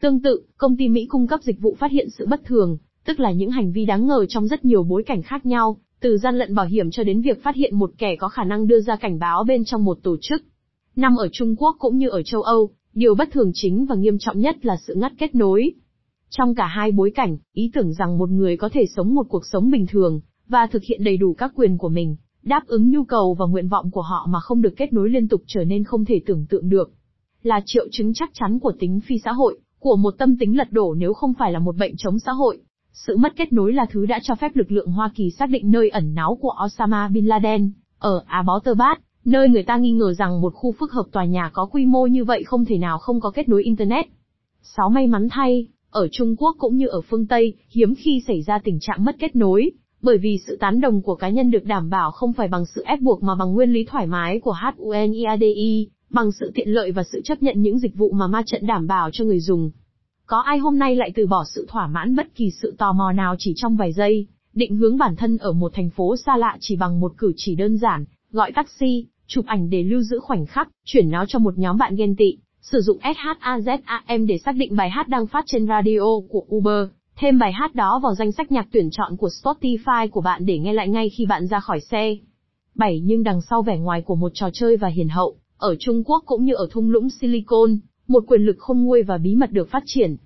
Tương 0.00 0.22
tự, 0.22 0.42
công 0.56 0.76
ty 0.76 0.88
Mỹ 0.88 1.06
cung 1.08 1.26
cấp 1.26 1.40
dịch 1.42 1.60
vụ 1.60 1.76
phát 1.78 1.90
hiện 1.90 2.08
sự 2.18 2.26
bất 2.26 2.44
thường, 2.44 2.78
tức 3.06 3.20
là 3.20 3.32
những 3.32 3.50
hành 3.50 3.72
vi 3.72 3.84
đáng 3.84 4.06
ngờ 4.06 4.26
trong 4.28 4.46
rất 4.46 4.64
nhiều 4.64 4.82
bối 4.82 5.02
cảnh 5.02 5.22
khác 5.22 5.46
nhau, 5.46 5.76
từ 6.00 6.18
gian 6.18 6.38
lận 6.38 6.54
bảo 6.54 6.66
hiểm 6.66 6.90
cho 6.90 7.04
đến 7.04 7.20
việc 7.20 7.42
phát 7.42 7.56
hiện 7.56 7.78
một 7.78 7.90
kẻ 7.98 8.16
có 8.16 8.28
khả 8.28 8.44
năng 8.44 8.66
đưa 8.66 8.80
ra 8.80 8.96
cảnh 8.96 9.18
báo 9.18 9.44
bên 9.44 9.64
trong 9.64 9.84
một 9.84 9.98
tổ 10.02 10.16
chức. 10.20 10.42
Năm 10.96 11.16
ở 11.16 11.28
Trung 11.32 11.56
Quốc 11.56 11.76
cũng 11.78 11.98
như 11.98 12.08
ở 12.08 12.22
châu 12.22 12.42
Âu, 12.42 12.70
điều 12.94 13.14
bất 13.14 13.28
thường 13.32 13.50
chính 13.54 13.86
và 13.86 13.94
nghiêm 13.94 14.18
trọng 14.18 14.40
nhất 14.40 14.66
là 14.66 14.76
sự 14.86 14.94
ngắt 14.94 15.12
kết 15.18 15.34
nối. 15.34 15.72
Trong 16.30 16.54
cả 16.54 16.66
hai 16.66 16.92
bối 16.92 17.12
cảnh, 17.14 17.38
ý 17.52 17.70
tưởng 17.74 17.92
rằng 17.92 18.18
một 18.18 18.30
người 18.30 18.56
có 18.56 18.68
thể 18.72 18.84
sống 18.96 19.14
một 19.14 19.26
cuộc 19.28 19.46
sống 19.46 19.70
bình 19.70 19.86
thường, 19.86 20.20
và 20.48 20.66
thực 20.66 20.82
hiện 20.82 21.04
đầy 21.04 21.16
đủ 21.16 21.34
các 21.34 21.52
quyền 21.56 21.78
của 21.78 21.88
mình, 21.88 22.16
đáp 22.42 22.66
ứng 22.66 22.90
nhu 22.90 23.04
cầu 23.04 23.34
và 23.38 23.46
nguyện 23.46 23.68
vọng 23.68 23.90
của 23.90 24.02
họ 24.02 24.26
mà 24.30 24.40
không 24.40 24.62
được 24.62 24.74
kết 24.76 24.92
nối 24.92 25.10
liên 25.10 25.28
tục 25.28 25.42
trở 25.46 25.64
nên 25.64 25.84
không 25.84 26.04
thể 26.04 26.20
tưởng 26.26 26.46
tượng 26.46 26.68
được. 26.68 26.92
Là 27.42 27.60
triệu 27.66 27.86
chứng 27.92 28.14
chắc 28.14 28.30
chắn 28.34 28.58
của 28.58 28.72
tính 28.78 29.00
phi 29.00 29.18
xã 29.24 29.32
hội, 29.32 29.58
của 29.78 29.96
một 29.96 30.14
tâm 30.18 30.36
tính 30.38 30.56
lật 30.56 30.72
đổ 30.72 30.94
nếu 30.94 31.12
không 31.12 31.32
phải 31.38 31.52
là 31.52 31.58
một 31.58 31.76
bệnh 31.76 31.96
chống 31.96 32.18
xã 32.18 32.32
hội. 32.32 32.58
Sự 32.92 33.16
mất 33.16 33.32
kết 33.36 33.52
nối 33.52 33.72
là 33.72 33.86
thứ 33.90 34.06
đã 34.06 34.18
cho 34.22 34.34
phép 34.34 34.56
lực 34.56 34.72
lượng 34.72 34.90
Hoa 34.90 35.10
Kỳ 35.14 35.30
xác 35.30 35.50
định 35.50 35.70
nơi 35.70 35.88
ẩn 35.88 36.14
náu 36.14 36.38
của 36.40 36.52
Osama 36.64 37.08
Bin 37.08 37.26
Laden, 37.26 37.72
ở 37.98 38.22
Abbottabad, 38.26 38.98
nơi 39.24 39.48
người 39.48 39.62
ta 39.62 39.76
nghi 39.76 39.92
ngờ 39.92 40.12
rằng 40.12 40.40
một 40.40 40.54
khu 40.54 40.72
phức 40.72 40.92
hợp 40.92 41.04
tòa 41.12 41.24
nhà 41.24 41.50
có 41.52 41.66
quy 41.66 41.86
mô 41.86 42.06
như 42.06 42.24
vậy 42.24 42.44
không 42.44 42.64
thể 42.64 42.78
nào 42.78 42.98
không 42.98 43.20
có 43.20 43.30
kết 43.30 43.48
nối 43.48 43.62
Internet. 43.62 44.06
Sáu 44.62 44.90
may 44.90 45.06
mắn 45.06 45.28
thay, 45.30 45.66
ở 45.90 46.08
Trung 46.12 46.36
Quốc 46.36 46.56
cũng 46.58 46.76
như 46.76 46.86
ở 46.86 47.00
phương 47.00 47.26
Tây, 47.26 47.54
hiếm 47.70 47.94
khi 47.94 48.22
xảy 48.26 48.42
ra 48.42 48.58
tình 48.64 48.78
trạng 48.80 49.04
mất 49.04 49.16
kết 49.18 49.36
nối, 49.36 49.70
bởi 50.02 50.18
vì 50.18 50.38
sự 50.46 50.56
tán 50.60 50.80
đồng 50.80 51.02
của 51.02 51.14
cá 51.14 51.28
nhân 51.28 51.50
được 51.50 51.64
đảm 51.64 51.90
bảo 51.90 52.10
không 52.10 52.32
phải 52.32 52.48
bằng 52.48 52.66
sự 52.66 52.82
ép 52.86 53.00
buộc 53.00 53.22
mà 53.22 53.34
bằng 53.34 53.52
nguyên 53.52 53.72
lý 53.72 53.84
thoải 53.84 54.06
mái 54.06 54.40
của 54.40 54.56
HUNIADI, 54.62 55.88
bằng 56.10 56.32
sự 56.32 56.50
tiện 56.54 56.68
lợi 56.68 56.92
và 56.92 57.02
sự 57.12 57.20
chấp 57.24 57.42
nhận 57.42 57.62
những 57.62 57.78
dịch 57.78 57.94
vụ 57.94 58.10
mà 58.10 58.26
ma 58.26 58.42
trận 58.46 58.66
đảm 58.66 58.86
bảo 58.86 59.10
cho 59.12 59.24
người 59.24 59.40
dùng. 59.40 59.70
Có 60.26 60.38
ai 60.38 60.58
hôm 60.58 60.78
nay 60.78 60.96
lại 60.96 61.12
từ 61.14 61.26
bỏ 61.26 61.44
sự 61.54 61.66
thỏa 61.68 61.86
mãn 61.86 62.16
bất 62.16 62.34
kỳ 62.34 62.50
sự 62.62 62.74
tò 62.78 62.92
mò 62.92 63.12
nào 63.12 63.34
chỉ 63.38 63.52
trong 63.56 63.76
vài 63.76 63.92
giây, 63.92 64.26
định 64.54 64.76
hướng 64.76 64.96
bản 64.96 65.16
thân 65.16 65.38
ở 65.38 65.52
một 65.52 65.72
thành 65.74 65.90
phố 65.90 66.16
xa 66.16 66.36
lạ 66.36 66.56
chỉ 66.60 66.76
bằng 66.76 67.00
một 67.00 67.12
cử 67.18 67.32
chỉ 67.36 67.54
đơn 67.54 67.76
giản, 67.76 68.04
gọi 68.30 68.52
taxi, 68.52 69.06
chụp 69.26 69.46
ảnh 69.46 69.70
để 69.70 69.82
lưu 69.82 70.02
giữ 70.02 70.18
khoảnh 70.18 70.46
khắc, 70.46 70.68
chuyển 70.84 71.10
nó 71.10 71.24
cho 71.28 71.38
một 71.38 71.58
nhóm 71.58 71.78
bạn 71.78 71.96
ghen 71.96 72.16
tị, 72.16 72.36
sử 72.72 72.80
dụng 72.80 72.98
SHAZAM 72.98 74.26
để 74.26 74.38
xác 74.38 74.56
định 74.56 74.76
bài 74.76 74.90
hát 74.90 75.08
đang 75.08 75.26
phát 75.26 75.44
trên 75.46 75.66
radio 75.66 76.00
của 76.28 76.44
Uber, 76.54 76.88
thêm 77.16 77.38
bài 77.38 77.52
hát 77.52 77.74
đó 77.74 78.00
vào 78.02 78.14
danh 78.14 78.32
sách 78.32 78.52
nhạc 78.52 78.68
tuyển 78.72 78.88
chọn 78.90 79.16
của 79.16 79.28
Spotify 79.42 80.08
của 80.08 80.20
bạn 80.20 80.46
để 80.46 80.58
nghe 80.58 80.72
lại 80.72 80.88
ngay 80.88 81.08
khi 81.08 81.26
bạn 81.26 81.46
ra 81.46 81.60
khỏi 81.60 81.80
xe. 81.80 82.16
7. 82.74 83.00
Nhưng 83.04 83.22
đằng 83.22 83.40
sau 83.42 83.62
vẻ 83.62 83.78
ngoài 83.78 84.02
của 84.02 84.14
một 84.14 84.32
trò 84.34 84.48
chơi 84.52 84.76
và 84.76 84.88
hiền 84.88 85.08
hậu, 85.08 85.36
ở 85.56 85.76
Trung 85.78 86.04
Quốc 86.04 86.22
cũng 86.26 86.44
như 86.44 86.54
ở 86.54 86.68
thung 86.70 86.90
lũng 86.90 87.10
Silicon, 87.10 87.78
một 88.08 88.24
quyền 88.26 88.42
lực 88.42 88.56
không 88.58 88.84
nguôi 88.84 89.02
và 89.02 89.18
bí 89.18 89.34
mật 89.36 89.52
được 89.52 89.70
phát 89.70 89.82
triển. 89.86 90.16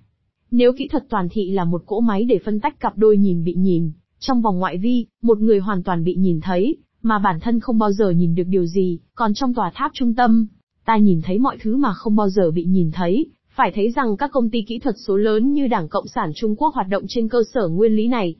Nếu 0.51 0.73
kỹ 0.77 0.87
thuật 0.87 1.03
toàn 1.09 1.27
thị 1.31 1.51
là 1.51 1.65
một 1.65 1.83
cỗ 1.85 1.99
máy 1.99 2.25
để 2.25 2.39
phân 2.45 2.59
tách 2.59 2.79
cặp 2.79 2.97
đôi 2.97 3.17
nhìn 3.17 3.43
bị 3.43 3.53
nhìn, 3.53 3.91
trong 4.19 4.41
vòng 4.41 4.59
ngoại 4.59 4.77
vi, 4.77 5.05
một 5.21 5.39
người 5.39 5.59
hoàn 5.59 5.83
toàn 5.83 6.03
bị 6.03 6.15
nhìn 6.15 6.39
thấy, 6.41 6.77
mà 7.01 7.19
bản 7.19 7.39
thân 7.39 7.59
không 7.59 7.79
bao 7.79 7.91
giờ 7.91 8.09
nhìn 8.09 8.35
được 8.35 8.47
điều 8.47 8.65
gì, 8.65 8.99
còn 9.15 9.33
trong 9.33 9.53
tòa 9.53 9.71
tháp 9.75 9.91
trung 9.93 10.15
tâm, 10.15 10.47
ta 10.85 10.97
nhìn 10.97 11.21
thấy 11.23 11.39
mọi 11.39 11.57
thứ 11.61 11.75
mà 11.75 11.93
không 11.93 12.15
bao 12.15 12.29
giờ 12.29 12.51
bị 12.51 12.63
nhìn 12.63 12.91
thấy, 12.93 13.25
phải 13.55 13.71
thấy 13.75 13.91
rằng 13.91 14.17
các 14.17 14.31
công 14.31 14.49
ty 14.49 14.61
kỹ 14.61 14.79
thuật 14.79 14.95
số 14.97 15.17
lớn 15.17 15.53
như 15.53 15.67
Đảng 15.67 15.89
Cộng 15.89 16.07
sản 16.07 16.31
Trung 16.35 16.55
Quốc 16.55 16.73
hoạt 16.73 16.87
động 16.89 17.03
trên 17.07 17.29
cơ 17.29 17.43
sở 17.53 17.67
nguyên 17.67 17.95
lý 17.95 18.07
này. 18.07 18.35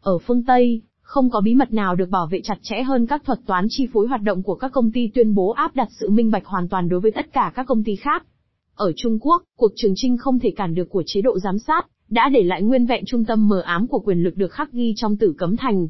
Ở 0.00 0.18
phương 0.18 0.44
Tây, 0.44 0.82
không 1.00 1.30
có 1.30 1.40
bí 1.40 1.54
mật 1.54 1.72
nào 1.72 1.94
được 1.94 2.08
bảo 2.10 2.26
vệ 2.26 2.40
chặt 2.44 2.58
chẽ 2.62 2.82
hơn 2.82 3.06
các 3.06 3.24
thuật 3.24 3.38
toán 3.46 3.66
chi 3.68 3.86
phối 3.92 4.06
hoạt 4.06 4.22
động 4.22 4.42
của 4.42 4.54
các 4.54 4.72
công 4.72 4.92
ty 4.92 5.10
tuyên 5.14 5.34
bố 5.34 5.50
áp 5.50 5.76
đặt 5.76 5.88
sự 6.00 6.10
minh 6.10 6.30
bạch 6.30 6.46
hoàn 6.46 6.68
toàn 6.68 6.88
đối 6.88 7.00
với 7.00 7.10
tất 7.10 7.32
cả 7.32 7.52
các 7.54 7.66
công 7.66 7.84
ty 7.84 7.96
khác. 7.96 8.26
Ở 8.74 8.92
Trung 8.96 9.18
Quốc, 9.20 9.42
cuộc 9.56 9.72
trường 9.76 9.92
trinh 9.96 10.16
không 10.16 10.38
thể 10.38 10.50
cản 10.50 10.74
được 10.74 10.90
của 10.90 11.02
chế 11.06 11.22
độ 11.22 11.38
giám 11.38 11.58
sát, 11.58 11.86
đã 12.08 12.28
để 12.28 12.42
lại 12.42 12.62
nguyên 12.62 12.86
vẹn 12.86 13.04
trung 13.06 13.24
tâm 13.24 13.48
mờ 13.48 13.60
ám 13.60 13.86
của 13.86 13.98
quyền 13.98 14.22
lực 14.22 14.36
được 14.36 14.52
khắc 14.52 14.72
ghi 14.72 14.92
trong 14.96 15.16
tử 15.16 15.34
cấm 15.38 15.56
thành. 15.56 15.88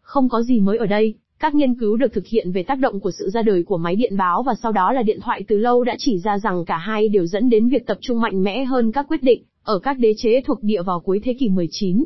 Không 0.00 0.28
có 0.28 0.42
gì 0.42 0.60
mới 0.60 0.78
ở 0.78 0.86
đây, 0.86 1.14
các 1.38 1.54
nghiên 1.54 1.74
cứu 1.74 1.96
được 1.96 2.12
thực 2.12 2.26
hiện 2.26 2.52
về 2.52 2.62
tác 2.62 2.78
động 2.78 3.00
của 3.00 3.10
sự 3.18 3.30
ra 3.30 3.42
đời 3.42 3.62
của 3.62 3.78
máy 3.78 3.96
điện 3.96 4.16
báo 4.16 4.42
và 4.42 4.54
sau 4.62 4.72
đó 4.72 4.92
là 4.92 5.02
điện 5.02 5.20
thoại 5.22 5.44
từ 5.48 5.58
lâu 5.58 5.84
đã 5.84 5.94
chỉ 5.98 6.18
ra 6.18 6.38
rằng 6.38 6.64
cả 6.64 6.76
hai 6.76 7.08
đều 7.08 7.26
dẫn 7.26 7.50
đến 7.50 7.68
việc 7.68 7.86
tập 7.86 7.98
trung 8.00 8.20
mạnh 8.20 8.42
mẽ 8.42 8.64
hơn 8.64 8.92
các 8.92 9.06
quyết 9.08 9.22
định 9.22 9.42
ở 9.62 9.78
các 9.78 9.98
đế 9.98 10.14
chế 10.16 10.42
thuộc 10.46 10.62
địa 10.62 10.82
vào 10.82 11.00
cuối 11.00 11.20
thế 11.24 11.34
kỷ 11.38 11.48
19. 11.48 12.04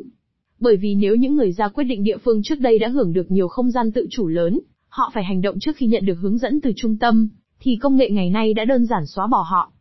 Bởi 0.59 0.77
vì 0.77 0.95
nếu 0.95 1.15
những 1.15 1.35
người 1.35 1.51
ra 1.51 1.67
quyết 1.67 1.83
định 1.83 2.03
địa 2.03 2.17
phương 2.17 2.43
trước 2.43 2.59
đây 2.59 2.79
đã 2.79 2.87
hưởng 2.87 3.13
được 3.13 3.31
nhiều 3.31 3.47
không 3.47 3.71
gian 3.71 3.91
tự 3.91 4.07
chủ 4.09 4.27
lớn, 4.27 4.59
Họ 4.91 5.11
phải 5.13 5.23
hành 5.23 5.41
động 5.41 5.59
trước 5.59 5.75
khi 5.75 5.85
nhận 5.87 6.05
được 6.05 6.17
hướng 6.21 6.37
dẫn 6.37 6.61
từ 6.61 6.71
trung 6.75 6.97
tâm, 6.97 7.29
thì 7.59 7.75
công 7.75 7.95
nghệ 7.95 8.09
ngày 8.09 8.29
nay 8.29 8.53
đã 8.53 8.65
đơn 8.65 8.85
giản 8.85 9.05
xóa 9.05 9.27
bỏ 9.27 9.45
họ. 9.49 9.71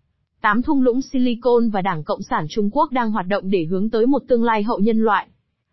Tám 0.40 0.62
thung 0.62 0.82
lũng 0.82 1.02
Silicon 1.02 1.70
và 1.70 1.82
Đảng 1.82 2.04
Cộng 2.04 2.22
sản 2.22 2.46
Trung 2.50 2.70
Quốc 2.72 2.92
đang 2.92 3.10
hoạt 3.10 3.26
động 3.26 3.50
để 3.50 3.64
hướng 3.64 3.90
tới 3.90 4.06
một 4.06 4.22
tương 4.28 4.44
lai 4.44 4.62
hậu 4.62 4.78
nhân 4.78 4.98
loại. 4.98 5.28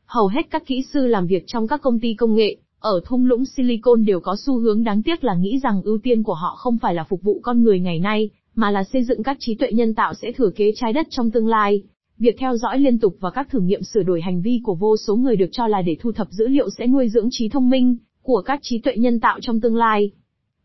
Hầu 0.06 0.28
hết 0.28 0.42
các 0.50 0.66
kỹ 0.66 0.84
sư 0.94 1.08
làm 1.08 1.28
việc 1.28 1.44
trong 1.48 1.68
các 1.68 1.82
công 1.82 2.00
ty 2.00 2.14
công 2.14 2.36
nghệ, 2.36 2.56
ở 2.88 3.02
thung 3.06 3.26
lũng 3.26 3.46
Silicon 3.46 4.06
đều 4.06 4.20
có 4.20 4.36
xu 4.46 4.60
hướng 4.60 4.84
đáng 4.84 5.04
tiếc 5.04 5.24
là 5.24 5.36
nghĩ 5.36 5.60
rằng 5.64 5.82
ưu 5.84 5.98
tiên 5.98 6.24
của 6.24 6.34
họ 6.34 6.56
không 6.58 6.78
phải 6.78 6.94
là 6.94 7.04
phục 7.04 7.22
vụ 7.22 7.40
con 7.44 7.64
người 7.64 7.80
ngày 7.80 8.00
nay, 8.00 8.30
mà 8.56 8.72
là 8.72 8.84
xây 8.84 9.04
dựng 9.04 9.24
các 9.24 9.38
trí 9.40 9.56
tuệ 9.56 9.72
nhân 9.72 9.96
tạo 9.96 10.14
sẽ 10.14 10.32
thừa 10.32 10.50
kế 10.50 10.72
trái 10.76 10.94
đất 10.94 11.08
trong 11.10 11.32
tương 11.32 11.48
lai. 11.48 11.84
Việc 12.18 12.36
theo 12.40 12.58
dõi 12.58 12.80
liên 12.80 13.00
tục 13.00 13.18
và 13.20 13.32
các 13.32 13.50
thử 13.50 13.60
nghiệm 13.60 13.84
sửa 13.84 14.04
đổi 14.04 14.22
hành 14.22 14.42
vi 14.42 14.62
của 14.64 14.76
vô 14.76 14.98
số 14.98 15.16
người 15.16 15.36
được 15.36 15.50
cho 15.52 15.68
là 15.68 15.82
để 15.82 15.98
thu 16.00 16.12
thập 16.12 16.28
dữ 16.32 16.48
liệu 16.48 16.70
sẽ 16.70 16.88
nuôi 16.88 17.10
dưỡng 17.10 17.28
trí 17.32 17.50
thông 17.50 17.70
minh 17.70 17.98
của 18.22 18.42
các 18.42 18.60
trí 18.64 18.80
tuệ 18.80 18.96
nhân 18.98 19.20
tạo 19.20 19.40
trong 19.42 19.62
tương 19.62 19.76
lai. 19.76 20.12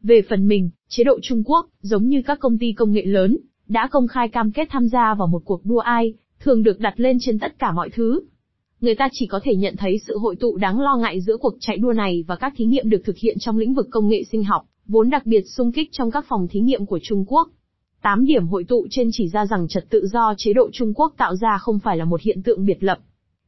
Về 0.03 0.23
phần 0.29 0.49
mình, 0.49 0.71
chế 0.89 1.05
độ 1.05 1.19
Trung 1.23 1.43
Quốc, 1.47 1.67
giống 1.81 2.09
như 2.09 2.23
các 2.23 2.41
công 2.41 2.59
ty 2.59 2.73
công 2.73 2.93
nghệ 2.93 3.03
lớn, 3.05 3.39
đã 3.69 3.89
công 3.91 4.09
khai 4.09 4.29
cam 4.29 4.53
kết 4.53 4.69
tham 4.71 4.89
gia 4.89 5.15
vào 5.15 5.27
một 5.29 5.43
cuộc 5.45 5.67
đua 5.67 5.79
ai, 5.79 6.15
thường 6.41 6.63
được 6.63 6.81
đặt 6.81 6.95
lên 6.97 7.19
trên 7.21 7.39
tất 7.39 7.59
cả 7.59 7.73
mọi 7.73 7.91
thứ. 7.91 8.21
Người 8.83 8.95
ta 8.95 9.09
chỉ 9.13 9.27
có 9.27 9.41
thể 9.43 9.57
nhận 9.57 9.77
thấy 9.77 9.99
sự 10.07 10.19
hội 10.19 10.37
tụ 10.37 10.57
đáng 10.57 10.81
lo 10.81 10.97
ngại 10.97 11.21
giữa 11.21 11.37
cuộc 11.37 11.55
chạy 11.61 11.79
đua 11.79 11.93
này 11.93 12.25
và 12.27 12.37
các 12.37 12.53
thí 12.57 12.65
nghiệm 12.65 12.91
được 12.91 13.03
thực 13.05 13.17
hiện 13.17 13.37
trong 13.41 13.59
lĩnh 13.59 13.75
vực 13.75 13.89
công 13.91 14.09
nghệ 14.09 14.25
sinh 14.33 14.45
học, 14.45 14.63
vốn 14.87 15.11
đặc 15.11 15.27
biệt 15.27 15.43
sung 15.57 15.73
kích 15.73 15.89
trong 15.93 16.11
các 16.11 16.25
phòng 16.29 16.49
thí 16.49 16.61
nghiệm 16.61 16.87
của 16.87 16.99
Trung 17.03 17.25
Quốc. 17.29 17.49
Tám 18.03 18.25
điểm 18.25 18.47
hội 18.47 18.65
tụ 18.65 18.87
trên 18.91 19.09
chỉ 19.13 19.29
ra 19.29 19.47
rằng 19.47 19.69
trật 19.69 19.91
tự 19.91 20.07
do 20.07 20.35
chế 20.37 20.53
độ 20.53 20.71
Trung 20.73 20.93
Quốc 20.95 21.15
tạo 21.17 21.37
ra 21.37 21.59
không 21.61 21.79
phải 21.79 21.97
là 21.97 22.05
một 22.05 22.21
hiện 22.21 22.43
tượng 22.43 22.67
biệt 22.67 22.83
lập. 22.85 22.99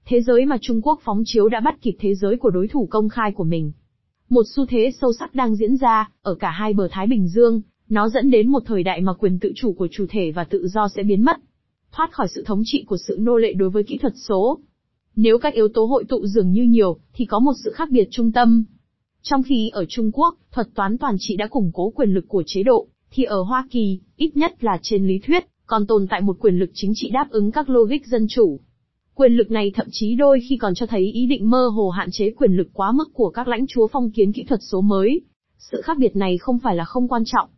Thế 0.04 0.20
giới 0.20 0.46
mà 0.46 0.56
Trung 0.60 0.82
Quốc 0.82 1.00
phóng 1.04 1.22
chiếu 1.26 1.48
đã 1.48 1.60
bắt 1.60 1.82
kịp 1.82 1.96
thế 2.00 2.14
giới 2.14 2.36
của 2.36 2.50
đối 2.50 2.68
thủ 2.68 2.88
công 2.90 3.08
khai 3.08 3.32
của 3.32 3.44
mình. 3.44 3.72
Một 4.28 4.42
xu 4.56 4.66
thế 4.66 4.90
sâu 5.00 5.12
sắc 5.12 5.34
đang 5.34 5.56
diễn 5.56 5.76
ra, 5.76 6.10
ở 6.22 6.34
cả 6.34 6.50
hai 6.50 6.72
bờ 6.72 6.88
Thái 6.90 7.06
Bình 7.06 7.28
Dương, 7.28 7.60
nó 7.88 8.08
dẫn 8.08 8.30
đến 8.30 8.48
một 8.48 8.62
thời 8.66 8.82
đại 8.82 9.00
mà 9.00 9.12
quyền 9.12 9.38
tự 9.38 9.52
chủ 9.56 9.72
của 9.72 9.88
chủ 9.90 10.06
thể 10.08 10.30
và 10.30 10.44
tự 10.44 10.68
do 10.68 10.88
sẽ 10.88 11.02
biến 11.02 11.24
mất. 11.24 11.36
Thoát 11.92 12.12
khỏi 12.12 12.28
sự 12.34 12.44
thống 12.46 12.62
trị 12.64 12.84
của 12.88 12.96
sự 12.96 13.16
nô 13.20 13.36
lệ 13.36 13.52
đối 13.52 13.70
với 13.70 13.82
kỹ 13.82 13.98
thuật 13.98 14.12
số. 14.28 14.60
Nếu 15.16 15.38
các 15.38 15.54
yếu 15.54 15.68
tố 15.68 15.85
hội 15.85 16.04
tụ 16.09 16.26
dường 16.26 16.52
như 16.52 16.62
nhiều, 16.62 16.97
thì 17.12 17.25
có 17.25 17.38
một 17.38 17.52
sự 17.64 17.73
khác 17.75 17.90
biệt 17.90 18.09
trung 18.11 18.33
tâm. 18.33 18.64
Trong 19.23 19.42
khi 19.42 19.68
ở 19.68 19.85
Trung 19.88 20.11
Quốc, 20.12 20.35
thuật 20.52 20.68
toán 20.75 20.99
toàn 20.99 21.16
trị 21.18 21.37
đã 21.37 21.47
củng 21.47 21.71
cố 21.75 21.90
quyền 21.90 22.14
lực 22.14 22.25
của 22.28 22.42
chế 22.47 22.62
độ, 22.62 22.87
thì 23.11 23.25
ở 23.25 23.42
Hoa 23.42 23.68
Kỳ, 23.71 24.00
ít 24.16 24.37
nhất 24.37 24.64
là 24.64 24.78
trên 24.83 25.06
lý 25.06 25.18
thuyết, 25.18 25.44
còn 25.66 25.87
tồn 25.87 26.06
tại 26.11 26.21
một 26.21 26.37
quyền 26.40 26.59
lực 26.59 26.71
chính 26.75 26.92
trị 26.94 27.11
đáp 27.11 27.26
ứng 27.30 27.52
các 27.52 27.68
logic 27.68 28.06
dân 28.06 28.26
chủ. 28.28 28.61
Quyền 29.14 29.33
lực 29.33 29.50
này 29.50 29.73
thậm 29.75 29.87
chí 29.90 30.14
đôi 30.14 30.40
khi 30.49 30.56
còn 30.56 30.75
cho 30.75 30.87
thấy 30.87 31.12
ý 31.12 31.26
định 31.26 31.50
mơ 31.50 31.68
hồ 31.68 31.90
hạn 31.90 32.09
chế 32.12 32.30
quyền 32.30 32.52
lực 32.52 32.68
quá 32.73 32.92
mức 32.92 33.14
của 33.14 33.30
các 33.30 33.49
lãnh 33.49 33.66
chúa 33.66 33.87
phong 33.92 34.11
kiến 34.11 34.33
kỹ 34.33 34.44
thuật 34.49 34.61
số 34.62 34.80
mới. 34.80 35.21
Sự 35.59 35.80
khác 35.85 35.99
biệt 35.99 36.16
này 36.16 36.38
không 36.38 36.59
phải 36.59 36.76
là 36.76 36.85
không 36.85 37.09
quan 37.09 37.23
trọng. 37.26 37.49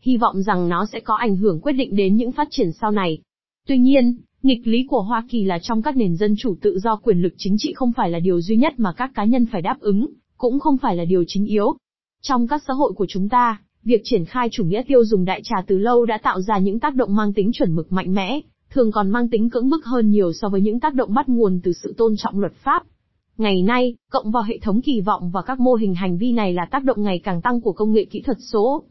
Hy 0.00 0.16
vọng 0.16 0.42
rằng 0.42 0.68
nó 0.68 0.86
sẽ 0.92 1.00
có 1.00 1.14
ảnh 1.14 1.36
hưởng 1.36 1.60
quyết 1.60 1.72
định 1.72 1.96
đến 1.96 2.16
những 2.16 2.32
phát 2.32 2.48
triển 2.50 2.72
sau 2.72 2.90
này. 2.90 3.18
Tuy 3.66 3.78
nhiên, 3.78 4.16
nghịch 4.44 4.66
lý 4.66 4.86
của 4.88 5.02
Hoa 5.02 5.24
Kỳ 5.30 5.44
là 5.44 5.58
trong 5.62 5.82
các 5.82 5.96
nền 5.96 6.16
dân 6.16 6.34
chủ 6.38 6.56
tự 6.60 6.78
do 6.78 6.96
quyền 6.96 7.22
lực 7.22 7.34
chính 7.36 7.56
trị 7.58 7.72
không 7.76 7.92
phải 7.92 8.10
là 8.10 8.18
điều 8.18 8.40
duy 8.40 8.56
nhất 8.56 8.74
mà 8.76 8.92
các 8.92 9.10
cá 9.14 9.24
nhân 9.24 9.46
phải 9.52 9.62
đáp 9.62 9.80
ứng, 9.80 10.06
cũng 10.36 10.60
không 10.60 10.76
phải 10.76 10.96
là 10.96 11.04
điều 11.04 11.24
chính 11.26 11.46
yếu. 11.46 11.76
Trong 12.22 12.46
các 12.46 12.62
xã 12.66 12.72
hội 12.72 12.92
của 12.92 13.06
chúng 13.08 13.28
ta, 13.28 13.58
Việc 13.84 14.00
triển 14.04 14.24
khai 14.24 14.48
chủ 14.52 14.64
nghĩa 14.64 14.82
tiêu 14.86 15.04
dùng 15.04 15.24
đại 15.24 15.40
trà 15.44 15.56
từ 15.66 15.78
lâu 15.78 16.04
đã 16.04 16.18
tạo 16.22 16.40
ra 16.40 16.58
những 16.58 16.80
tác 16.80 16.94
động 16.94 17.14
mang 17.14 17.32
tính 17.32 17.52
chuẩn 17.52 17.74
mực 17.74 17.92
mạnh 17.92 18.14
mẽ, 18.14 18.40
thường 18.70 18.92
còn 18.92 19.10
mang 19.10 19.28
tính 19.28 19.50
cưỡng 19.50 19.70
bức 19.70 19.84
hơn 19.84 20.10
nhiều 20.10 20.32
so 20.32 20.48
với 20.48 20.60
những 20.60 20.80
tác 20.80 20.94
động 20.94 21.14
bắt 21.14 21.28
nguồn 21.28 21.60
từ 21.64 21.72
sự 21.72 21.94
tôn 21.96 22.14
trọng 22.16 22.38
luật 22.38 22.52
pháp. 22.52 22.82
Ngày 23.38 23.62
nay, 23.62 23.94
cộng 24.10 24.30
vào 24.30 24.42
hệ 24.42 24.58
thống 24.58 24.80
kỳ 24.82 25.00
vọng 25.00 25.30
và 25.30 25.42
các 25.42 25.60
mô 25.60 25.74
hình 25.74 25.94
hành 25.94 26.18
vi 26.18 26.32
này 26.32 26.52
là 26.52 26.66
tác 26.70 26.84
động 26.84 27.02
ngày 27.02 27.20
càng 27.24 27.42
tăng 27.42 27.60
của 27.60 27.72
công 27.72 27.92
nghệ 27.92 28.04
kỹ 28.04 28.20
thuật 28.20 28.36
số. 28.52 28.84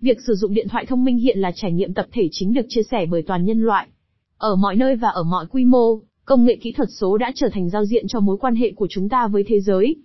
Việc 0.00 0.18
sử 0.26 0.34
dụng 0.34 0.54
điện 0.54 0.68
thoại 0.68 0.86
thông 0.86 1.04
minh 1.04 1.18
hiện 1.18 1.38
là 1.38 1.52
trải 1.54 1.72
nghiệm 1.72 1.94
tập 1.94 2.06
thể 2.12 2.28
chính 2.30 2.54
được 2.54 2.66
chia 2.68 2.82
sẻ 2.90 3.06
bởi 3.10 3.22
toàn 3.22 3.44
nhân 3.44 3.60
loại. 3.60 3.88
Ở 4.38 4.56
mọi 4.56 4.76
nơi 4.76 4.96
và 4.96 5.08
ở 5.08 5.22
mọi 5.22 5.46
quy 5.46 5.64
mô, 5.64 6.00
công 6.24 6.44
nghệ 6.44 6.58
kỹ 6.62 6.72
thuật 6.72 6.88
số 7.00 7.18
đã 7.18 7.32
trở 7.34 7.48
thành 7.52 7.70
giao 7.70 7.84
diện 7.84 8.04
cho 8.08 8.20
mối 8.20 8.36
quan 8.40 8.54
hệ 8.54 8.72
của 8.76 8.86
chúng 8.90 9.08
ta 9.08 9.28
với 9.28 9.44
thế 9.46 9.60
giới. 9.60 9.96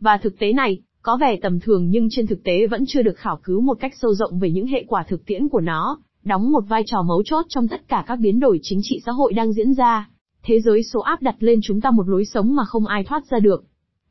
Và 0.00 0.18
thực 0.22 0.38
tế 0.38 0.52
này, 0.52 0.80
có 1.02 1.16
vẻ 1.16 1.36
tầm 1.42 1.60
thường 1.60 1.90
nhưng 1.90 2.08
trên 2.10 2.26
thực 2.26 2.44
tế 2.44 2.66
vẫn 2.66 2.84
chưa 2.86 3.02
được 3.02 3.16
khảo 3.16 3.40
cứu 3.44 3.60
một 3.60 3.74
cách 3.80 3.92
sâu 4.00 4.14
rộng 4.14 4.38
về 4.38 4.50
những 4.50 4.66
hệ 4.66 4.84
quả 4.88 5.04
thực 5.08 5.26
tiễn 5.26 5.48
của 5.48 5.60
nó, 5.60 5.98
đóng 6.24 6.52
một 6.52 6.64
vai 6.68 6.82
trò 6.86 7.02
mấu 7.02 7.22
chốt 7.24 7.46
trong 7.48 7.68
tất 7.68 7.88
cả 7.88 8.04
các 8.06 8.16
biến 8.16 8.40
đổi 8.40 8.58
chính 8.62 8.80
trị 8.82 9.00
xã 9.06 9.12
hội 9.12 9.32
đang 9.32 9.52
diễn 9.52 9.74
ra. 9.74 10.08
Thế 10.42 10.60
giới 10.60 10.82
số 10.82 11.00
áp 11.00 11.22
đặt 11.22 11.36
lên 11.38 11.60
chúng 11.62 11.80
ta 11.80 11.90
một 11.90 12.08
lối 12.08 12.24
sống 12.24 12.54
mà 12.54 12.64
không 12.64 12.86
ai 12.86 13.04
thoát 13.04 13.26
ra 13.30 13.38
được. 13.38 13.64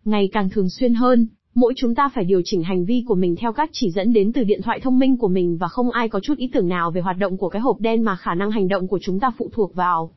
Ngày 0.06 0.30
càng 0.34 0.50
thường 0.50 0.70
xuyên 0.70 0.94
hơn, 0.94 1.28
mỗi 1.56 1.74
chúng 1.76 1.96
ta 1.96 2.10
phải 2.16 2.24
điều 2.24 2.42
chỉnh 2.46 2.64
hành 2.64 2.86
vi 2.86 3.04
của 3.08 3.16
mình 3.16 3.36
theo 3.36 3.54
các 3.54 3.70
chỉ 3.74 3.92
dẫn 3.92 4.14
đến 4.14 4.34
từ 4.34 4.44
điện 4.44 4.62
thoại 4.62 4.80
thông 4.80 5.00
minh 5.00 5.18
của 5.18 5.28
mình 5.28 5.58
và 5.58 5.68
không 5.68 5.92
ai 5.92 6.10
có 6.10 6.20
chút 6.20 6.38
ý 6.38 6.50
tưởng 6.54 6.68
nào 6.68 6.92
về 6.92 7.02
hoạt 7.02 7.18
động 7.18 7.38
của 7.38 7.50
cái 7.50 7.62
hộp 7.62 7.80
đen 7.80 8.04
mà 8.04 8.16
khả 8.16 8.34
năng 8.34 8.52
hành 8.52 8.68
động 8.68 8.88
của 8.88 9.00
chúng 9.02 9.20
ta 9.20 9.32
phụ 9.38 9.50
thuộc 9.54 9.76
vào. 9.76 10.12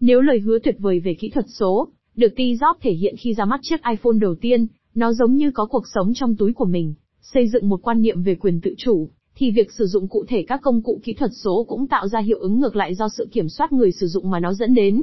Nếu 0.00 0.20
lời 0.20 0.38
hứa 0.38 0.58
tuyệt 0.58 0.76
vời 0.78 1.00
về 1.00 1.14
kỹ 1.14 1.28
thuật 1.28 1.46
số, 1.48 1.88
được 2.16 2.32
Steve 2.32 2.52
Jobs 2.52 2.74
thể 2.80 2.92
hiện 2.92 3.14
khi 3.18 3.34
ra 3.34 3.44
mắt 3.44 3.60
chiếc 3.62 3.80
iPhone 3.90 4.18
đầu 4.20 4.34
tiên, 4.34 4.66
nó 4.94 5.12
giống 5.12 5.34
như 5.34 5.50
có 5.50 5.66
cuộc 5.66 5.84
sống 5.94 6.12
trong 6.14 6.36
túi 6.36 6.52
của 6.52 6.64
mình, 6.64 6.94
xây 7.20 7.48
dựng 7.48 7.68
một 7.68 7.82
quan 7.82 8.02
niệm 8.02 8.22
về 8.22 8.34
quyền 8.34 8.60
tự 8.60 8.74
chủ, 8.78 9.08
thì 9.34 9.50
việc 9.50 9.72
sử 9.72 9.86
dụng 9.86 10.08
cụ 10.08 10.24
thể 10.28 10.44
các 10.48 10.60
công 10.62 10.82
cụ 10.82 11.00
kỹ 11.04 11.12
thuật 11.12 11.30
số 11.44 11.64
cũng 11.68 11.86
tạo 11.86 12.08
ra 12.08 12.20
hiệu 12.20 12.38
ứng 12.38 12.60
ngược 12.60 12.76
lại 12.76 12.94
do 12.94 13.08
sự 13.08 13.28
kiểm 13.32 13.48
soát 13.48 13.72
người 13.72 13.92
sử 13.92 14.06
dụng 14.06 14.30
mà 14.30 14.40
nó 14.40 14.54
dẫn 14.54 14.74
đến. 14.74 15.02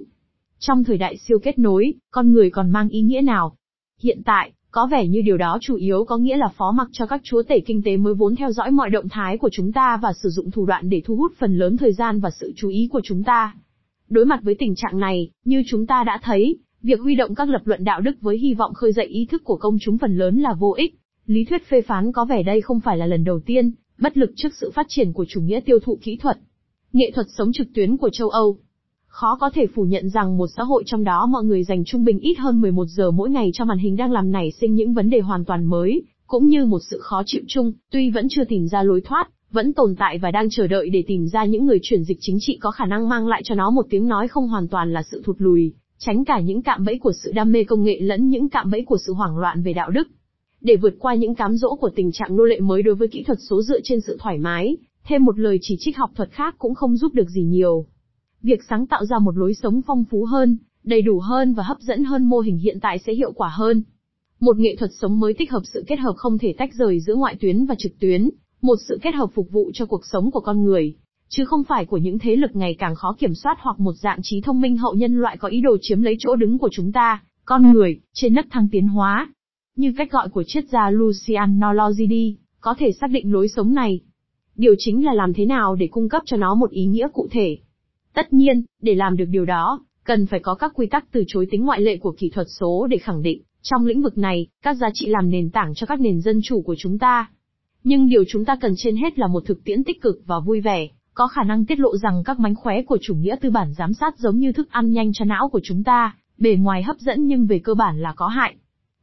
Trong 0.59 0.83
thời 0.83 0.97
đại 0.97 1.17
siêu 1.17 1.39
kết 1.39 1.59
nối, 1.59 1.93
con 2.11 2.33
người 2.33 2.49
còn 2.49 2.69
mang 2.69 2.89
ý 2.89 3.01
nghĩa 3.01 3.21
nào? 3.21 3.55
Hiện 3.99 4.21
tại, 4.25 4.51
có 4.73 4.87
vẻ 4.91 5.07
như 5.07 5.21
điều 5.21 5.37
đó 5.37 5.57
chủ 5.61 5.75
yếu 5.75 6.05
có 6.05 6.17
nghĩa 6.17 6.37
là 6.37 6.47
phó 6.57 6.71
mặc 6.71 6.87
cho 6.91 7.05
các 7.05 7.21
chúa 7.23 7.43
tể 7.43 7.59
kinh 7.59 7.81
tế 7.81 7.97
mới 7.97 8.13
vốn 8.13 8.35
theo 8.35 8.51
dõi 8.51 8.71
mọi 8.71 8.89
động 8.89 9.09
thái 9.09 9.37
của 9.37 9.49
chúng 9.51 9.71
ta 9.71 9.99
và 10.01 10.13
sử 10.23 10.29
dụng 10.29 10.51
thủ 10.51 10.65
đoạn 10.65 10.89
để 10.89 11.01
thu 11.05 11.15
hút 11.15 11.31
phần 11.37 11.57
lớn 11.57 11.77
thời 11.77 11.93
gian 11.93 12.19
và 12.19 12.29
sự 12.29 12.53
chú 12.55 12.69
ý 12.69 12.89
của 12.91 13.01
chúng 13.03 13.23
ta. 13.23 13.55
Đối 14.09 14.25
mặt 14.25 14.39
với 14.43 14.55
tình 14.59 14.75
trạng 14.75 14.99
này, 14.99 15.29
như 15.45 15.63
chúng 15.67 15.87
ta 15.87 16.03
đã 16.03 16.19
thấy, 16.23 16.57
Việc 16.83 16.99
huy 16.99 17.15
động 17.15 17.35
các 17.35 17.49
lập 17.49 17.61
luận 17.65 17.83
đạo 17.83 18.01
đức 18.01 18.21
với 18.21 18.37
hy 18.37 18.53
vọng 18.53 18.73
khơi 18.73 18.91
dậy 18.91 19.05
ý 19.05 19.25
thức 19.25 19.43
của 19.43 19.57
công 19.57 19.77
chúng 19.81 19.97
phần 19.97 20.17
lớn 20.17 20.39
là 20.39 20.53
vô 20.53 20.73
ích. 20.77 20.95
Lý 21.25 21.45
thuyết 21.45 21.67
phê 21.69 21.81
phán 21.81 22.11
có 22.11 22.25
vẻ 22.25 22.43
đây 22.43 22.61
không 22.61 22.79
phải 22.79 22.97
là 22.97 23.05
lần 23.05 23.23
đầu 23.23 23.39
tiên, 23.39 23.71
bất 23.97 24.17
lực 24.17 24.31
trước 24.35 24.49
sự 24.53 24.71
phát 24.75 24.85
triển 24.89 25.13
của 25.13 25.25
chủ 25.29 25.41
nghĩa 25.41 25.59
tiêu 25.59 25.79
thụ 25.79 25.99
kỹ 26.01 26.17
thuật. 26.21 26.37
Nghệ 26.93 27.11
thuật 27.15 27.27
sống 27.37 27.51
trực 27.53 27.67
tuyến 27.73 27.97
của 27.97 28.09
châu 28.09 28.29
Âu. 28.29 28.57
Khó 29.13 29.35
có 29.35 29.49
thể 29.49 29.67
phủ 29.67 29.83
nhận 29.83 30.09
rằng 30.09 30.37
một 30.37 30.47
xã 30.57 30.63
hội 30.63 30.83
trong 30.85 31.03
đó 31.03 31.25
mọi 31.25 31.43
người 31.43 31.63
dành 31.63 31.83
trung 31.85 32.03
bình 32.03 32.19
ít 32.19 32.33
hơn 32.39 32.61
11 32.61 32.85
giờ 32.85 33.11
mỗi 33.11 33.29
ngày 33.29 33.49
cho 33.53 33.65
màn 33.65 33.77
hình 33.77 33.95
đang 33.95 34.11
làm 34.11 34.31
nảy 34.31 34.51
sinh 34.51 34.75
những 34.75 34.93
vấn 34.93 35.09
đề 35.09 35.19
hoàn 35.19 35.45
toàn 35.45 35.65
mới, 35.65 36.03
cũng 36.27 36.47
như 36.47 36.65
một 36.65 36.79
sự 36.89 36.99
khó 37.01 37.23
chịu 37.25 37.41
chung, 37.47 37.73
tuy 37.91 38.09
vẫn 38.09 38.27
chưa 38.29 38.43
tìm 38.43 38.67
ra 38.67 38.83
lối 38.83 39.01
thoát, 39.01 39.29
vẫn 39.51 39.73
tồn 39.73 39.95
tại 39.95 40.17
và 40.17 40.31
đang 40.31 40.47
chờ 40.49 40.67
đợi 40.67 40.89
để 40.89 41.03
tìm 41.07 41.27
ra 41.27 41.45
những 41.45 41.65
người 41.65 41.79
chuyển 41.81 42.03
dịch 42.03 42.17
chính 42.21 42.37
trị 42.39 42.57
có 42.61 42.71
khả 42.71 42.85
năng 42.85 43.09
mang 43.09 43.27
lại 43.27 43.41
cho 43.45 43.55
nó 43.55 43.69
một 43.69 43.85
tiếng 43.89 44.07
nói 44.07 44.27
không 44.27 44.47
hoàn 44.47 44.67
toàn 44.67 44.93
là 44.93 45.03
sự 45.11 45.21
thụt 45.25 45.35
lùi, 45.39 45.73
tránh 45.97 46.25
cả 46.25 46.39
những 46.39 46.61
cạm 46.61 46.85
bẫy 46.85 46.99
của 46.99 47.13
sự 47.23 47.31
đam 47.31 47.51
mê 47.51 47.63
công 47.63 47.83
nghệ 47.83 47.99
lẫn 48.01 48.29
những 48.29 48.49
cạm 48.49 48.71
bẫy 48.71 48.83
của 48.85 48.97
sự 49.05 49.13
hoảng 49.13 49.37
loạn 49.37 49.63
về 49.63 49.73
đạo 49.73 49.89
đức. 49.89 50.07
Để 50.61 50.75
vượt 50.75 50.93
qua 50.99 51.15
những 51.15 51.35
cám 51.35 51.55
dỗ 51.55 51.75
của 51.75 51.89
tình 51.95 52.11
trạng 52.11 52.35
nô 52.35 52.43
lệ 52.43 52.59
mới 52.59 52.83
đối 52.83 52.95
với 52.95 53.07
kỹ 53.07 53.23
thuật 53.23 53.37
số 53.49 53.61
dựa 53.61 53.79
trên 53.83 54.01
sự 54.01 54.17
thoải 54.19 54.37
mái, 54.37 54.77
thêm 55.05 55.25
một 55.25 55.39
lời 55.39 55.57
chỉ 55.61 55.75
trích 55.79 55.97
học 55.97 56.11
thuật 56.15 56.31
khác 56.31 56.55
cũng 56.57 56.75
không 56.75 56.97
giúp 56.97 57.13
được 57.13 57.29
gì 57.29 57.43
nhiều. 57.43 57.85
Việc 58.43 58.59
sáng 58.69 58.87
tạo 58.87 59.05
ra 59.05 59.19
một 59.19 59.37
lối 59.37 59.53
sống 59.53 59.81
phong 59.87 60.03
phú 60.09 60.25
hơn, 60.25 60.57
đầy 60.83 61.01
đủ 61.01 61.19
hơn 61.19 61.53
và 61.53 61.63
hấp 61.63 61.79
dẫn 61.79 62.03
hơn 62.03 62.23
mô 62.23 62.39
hình 62.39 62.57
hiện 62.57 62.79
tại 62.81 62.99
sẽ 62.99 63.13
hiệu 63.13 63.31
quả 63.31 63.49
hơn. 63.49 63.83
Một 64.39 64.57
nghệ 64.57 64.75
thuật 64.75 64.91
sống 65.01 65.19
mới 65.19 65.33
tích 65.33 65.51
hợp 65.51 65.61
sự 65.73 65.83
kết 65.87 65.99
hợp 65.99 66.13
không 66.17 66.37
thể 66.37 66.53
tách 66.57 66.73
rời 66.73 66.99
giữa 66.99 67.15
ngoại 67.15 67.35
tuyến 67.39 67.65
và 67.65 67.75
trực 67.77 67.99
tuyến, 67.99 68.29
một 68.61 68.75
sự 68.87 68.99
kết 69.01 69.15
hợp 69.15 69.29
phục 69.33 69.51
vụ 69.51 69.71
cho 69.73 69.85
cuộc 69.85 70.05
sống 70.05 70.31
của 70.31 70.39
con 70.39 70.63
người 70.63 70.95
chứ 71.35 71.45
không 71.45 71.63
phải 71.63 71.85
của 71.85 71.97
những 71.97 72.19
thế 72.19 72.35
lực 72.35 72.55
ngày 72.55 72.75
càng 72.79 72.95
khó 72.95 73.15
kiểm 73.19 73.35
soát 73.35 73.57
hoặc 73.59 73.79
một 73.79 73.93
dạng 73.93 74.19
trí 74.23 74.41
thông 74.41 74.61
minh 74.61 74.77
hậu 74.77 74.93
nhân 74.93 75.19
loại 75.19 75.37
có 75.37 75.47
ý 75.47 75.61
đồ 75.61 75.77
chiếm 75.81 76.01
lấy 76.01 76.15
chỗ 76.19 76.35
đứng 76.35 76.57
của 76.57 76.69
chúng 76.71 76.91
ta, 76.91 77.23
con 77.45 77.73
người, 77.73 77.99
trên 78.13 78.33
nấc 78.33 78.45
thang 78.49 78.67
tiến 78.71 78.87
hóa. 78.87 79.29
Như 79.75 79.93
cách 79.97 80.11
gọi 80.11 80.29
của 80.29 80.43
triết 80.47 80.69
gia 80.69 80.89
Lucian 80.89 81.59
Nologidi, 81.59 82.37
có 82.59 82.75
thể 82.77 82.91
xác 82.91 83.07
định 83.09 83.33
lối 83.33 83.47
sống 83.47 83.73
này. 83.73 84.01
Điều 84.55 84.75
chính 84.77 85.05
là 85.05 85.13
làm 85.13 85.33
thế 85.33 85.45
nào 85.45 85.75
để 85.75 85.87
cung 85.91 86.09
cấp 86.09 86.23
cho 86.25 86.37
nó 86.37 86.55
một 86.55 86.71
ý 86.71 86.85
nghĩa 86.85 87.07
cụ 87.13 87.27
thể. 87.31 87.57
Tất 88.13 88.33
nhiên, 88.33 88.63
để 88.81 88.95
làm 88.95 89.17
được 89.17 89.25
điều 89.29 89.45
đó, 89.45 89.85
cần 90.03 90.25
phải 90.25 90.39
có 90.39 90.55
các 90.55 90.71
quy 90.75 90.87
tắc 90.87 91.11
từ 91.11 91.23
chối 91.27 91.47
tính 91.51 91.65
ngoại 91.65 91.81
lệ 91.81 91.97
của 91.97 92.15
kỹ 92.17 92.29
thuật 92.29 92.47
số 92.59 92.87
để 92.89 92.97
khẳng 92.97 93.21
định, 93.21 93.41
trong 93.61 93.85
lĩnh 93.85 94.01
vực 94.01 94.17
này, 94.17 94.47
các 94.61 94.73
giá 94.73 94.89
trị 94.93 95.07
làm 95.07 95.29
nền 95.29 95.49
tảng 95.49 95.73
cho 95.75 95.85
các 95.85 95.99
nền 96.01 96.21
dân 96.21 96.39
chủ 96.43 96.61
của 96.61 96.75
chúng 96.77 96.99
ta. 96.99 97.29
Nhưng 97.83 98.09
điều 98.09 98.23
chúng 98.27 98.45
ta 98.45 98.55
cần 98.61 98.73
trên 98.77 98.95
hết 98.95 99.19
là 99.19 99.27
một 99.27 99.43
thực 99.45 99.63
tiễn 99.63 99.83
tích 99.83 100.01
cực 100.01 100.15
và 100.25 100.39
vui 100.39 100.61
vẻ, 100.61 100.87
có 101.13 101.27
khả 101.27 101.43
năng 101.43 101.65
tiết 101.65 101.79
lộ 101.79 101.97
rằng 101.97 102.23
các 102.25 102.39
mánh 102.39 102.55
khóe 102.55 102.81
của 102.81 102.97
chủ 103.01 103.15
nghĩa 103.15 103.35
tư 103.41 103.49
bản 103.49 103.73
giám 103.73 103.93
sát 103.93 104.17
giống 104.17 104.37
như 104.37 104.51
thức 104.51 104.71
ăn 104.71 104.91
nhanh 104.91 105.13
cho 105.13 105.25
não 105.25 105.49
của 105.49 105.61
chúng 105.63 105.83
ta, 105.83 106.15
bề 106.37 106.55
ngoài 106.55 106.83
hấp 106.83 106.97
dẫn 106.99 107.27
nhưng 107.27 107.45
về 107.45 107.59
cơ 107.59 107.73
bản 107.73 108.01
là 108.01 108.13
có 108.15 108.27
hại. 108.27 108.55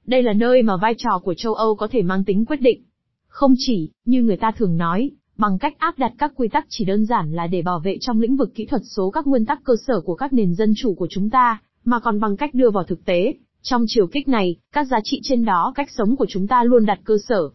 Đây 0.06 0.22
là 0.22 0.32
nơi 0.32 0.62
mà 0.62 0.76
vai 0.76 0.94
trò 0.98 1.18
của 1.18 1.34
châu 1.34 1.54
Âu 1.54 1.76
có 1.76 1.88
thể 1.90 2.02
mang 2.02 2.24
tính 2.24 2.44
quyết 2.44 2.60
định. 2.60 2.82
Không 3.28 3.54
chỉ, 3.58 3.90
như 4.04 4.22
người 4.22 4.36
ta 4.36 4.50
thường 4.50 4.76
nói, 4.76 5.10
bằng 5.40 5.58
cách 5.58 5.78
áp 5.78 5.98
đặt 5.98 6.12
các 6.18 6.32
quy 6.36 6.48
tắc 6.48 6.66
chỉ 6.68 6.84
đơn 6.84 7.06
giản 7.06 7.32
là 7.32 7.46
để 7.46 7.62
bảo 7.62 7.80
vệ 7.80 7.96
trong 8.00 8.20
lĩnh 8.20 8.36
vực 8.36 8.54
kỹ 8.54 8.66
thuật 8.66 8.82
số 8.84 9.10
các 9.10 9.26
nguyên 9.26 9.46
tắc 9.46 9.64
cơ 9.64 9.74
sở 9.86 10.00
của 10.00 10.14
các 10.14 10.32
nền 10.32 10.54
dân 10.54 10.72
chủ 10.76 10.94
của 10.94 11.06
chúng 11.10 11.30
ta, 11.30 11.62
mà 11.84 12.00
còn 12.00 12.20
bằng 12.20 12.36
cách 12.36 12.54
đưa 12.54 12.70
vào 12.70 12.84
thực 12.84 13.04
tế. 13.04 13.34
Trong 13.62 13.84
chiều 13.88 14.06
kích 14.06 14.28
này, 14.28 14.56
các 14.72 14.84
giá 14.84 15.00
trị 15.04 15.20
trên 15.22 15.44
đó 15.44 15.72
cách 15.76 15.88
sống 15.90 16.16
của 16.16 16.26
chúng 16.28 16.46
ta 16.46 16.64
luôn 16.64 16.86
đặt 16.86 17.00
cơ 17.04 17.18
sở. 17.28 17.50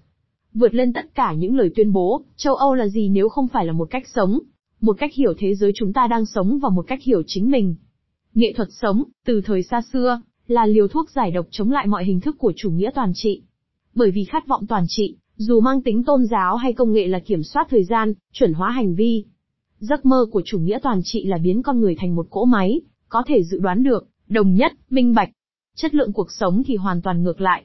Vượt 0.53 0.73
lên 0.73 0.93
tất 0.93 1.15
cả 1.15 1.33
những 1.33 1.57
lời 1.57 1.69
tuyên 1.75 1.93
bố, 1.93 2.21
châu 2.35 2.55
Âu 2.55 2.73
là 2.73 2.87
gì 2.87 3.09
nếu 3.09 3.29
không 3.29 3.47
phải 3.47 3.65
là 3.65 3.71
một 3.71 3.87
cách 3.89 4.03
sống, 4.15 4.39
một 4.81 4.97
cách 4.99 5.13
hiểu 5.13 5.33
thế 5.37 5.55
giới 5.55 5.71
chúng 5.75 5.93
ta 5.93 6.07
đang 6.07 6.25
sống 6.25 6.59
và 6.59 6.69
một 6.69 6.85
cách 6.87 6.99
hiểu 7.03 7.21
chính 7.27 7.51
mình. 7.51 7.75
Nghệ 8.33 8.53
thuật 8.55 8.67
sống, 8.71 9.03
từ 9.25 9.41
thời 9.41 9.63
xa 9.63 9.81
xưa, 9.93 10.21
là 10.47 10.65
liều 10.65 10.87
thuốc 10.87 11.09
giải 11.09 11.31
độc 11.31 11.45
chống 11.51 11.71
lại 11.71 11.87
mọi 11.87 12.05
hình 12.05 12.19
thức 12.19 12.35
của 12.39 12.53
chủ 12.55 12.69
nghĩa 12.69 12.89
toàn 12.95 13.11
trị. 13.15 13.41
Bởi 13.95 14.11
vì 14.11 14.23
khát 14.23 14.47
vọng 14.47 14.67
toàn 14.67 14.85
trị, 14.87 15.17
dù 15.37 15.59
mang 15.59 15.81
tính 15.81 16.03
tôn 16.03 16.25
giáo 16.25 16.55
hay 16.55 16.73
công 16.73 16.93
nghệ 16.93 17.07
là 17.07 17.19
kiểm 17.19 17.43
soát 17.43 17.67
thời 17.69 17.83
gian, 17.83 18.13
chuẩn 18.33 18.53
hóa 18.53 18.71
hành 18.71 18.95
vi. 18.95 19.25
Giấc 19.79 20.05
mơ 20.05 20.25
của 20.31 20.41
chủ 20.45 20.59
nghĩa 20.59 20.79
toàn 20.83 21.01
trị 21.03 21.25
là 21.25 21.37
biến 21.37 21.63
con 21.63 21.79
người 21.79 21.95
thành 21.95 22.15
một 22.15 22.27
cỗ 22.29 22.45
máy, 22.45 22.81
có 23.09 23.23
thể 23.27 23.43
dự 23.43 23.59
đoán 23.59 23.83
được, 23.83 24.07
đồng 24.27 24.53
nhất, 24.53 24.73
minh 24.89 25.13
bạch. 25.13 25.29
Chất 25.75 25.95
lượng 25.95 26.13
cuộc 26.13 26.31
sống 26.31 26.63
thì 26.65 26.75
hoàn 26.75 27.01
toàn 27.01 27.23
ngược 27.23 27.41
lại. 27.41 27.63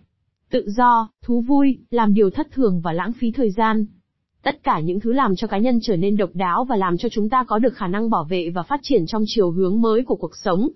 Tự 0.51 0.71
do, 0.71 1.09
thú 1.23 1.41
vui, 1.41 1.79
làm 1.91 2.15
điều 2.15 2.31
thất 2.31 2.49
thường 2.53 2.81
và 2.81 2.93
lãng 2.93 3.13
phí 3.13 3.31
thời 3.31 3.51
gian. 3.51 3.87
Tất 4.43 4.63
cả 4.63 4.81
những 4.81 5.01
thứ 5.01 5.13
làm 5.13 5.37
cho 5.37 5.47
cá 5.47 5.59
nhân 5.59 5.79
trở 5.83 5.97
nên 5.97 6.17
độc 6.17 6.31
đáo 6.35 6.65
và 6.65 6.77
làm 6.77 6.97
cho 6.97 7.09
chúng 7.09 7.29
ta 7.29 7.45
có 7.45 7.59
được 7.59 7.75
khả 7.75 7.87
năng 7.87 8.11
bảo 8.11 8.25
vệ 8.25 8.51
và 8.51 8.63
phát 8.63 8.81
triển 8.83 9.07
trong 9.07 9.23
chiều 9.27 9.51
hướng 9.51 9.81
mới 9.81 10.05
của 10.05 10.17
cuộc 10.17 10.37
sống. 10.37 10.69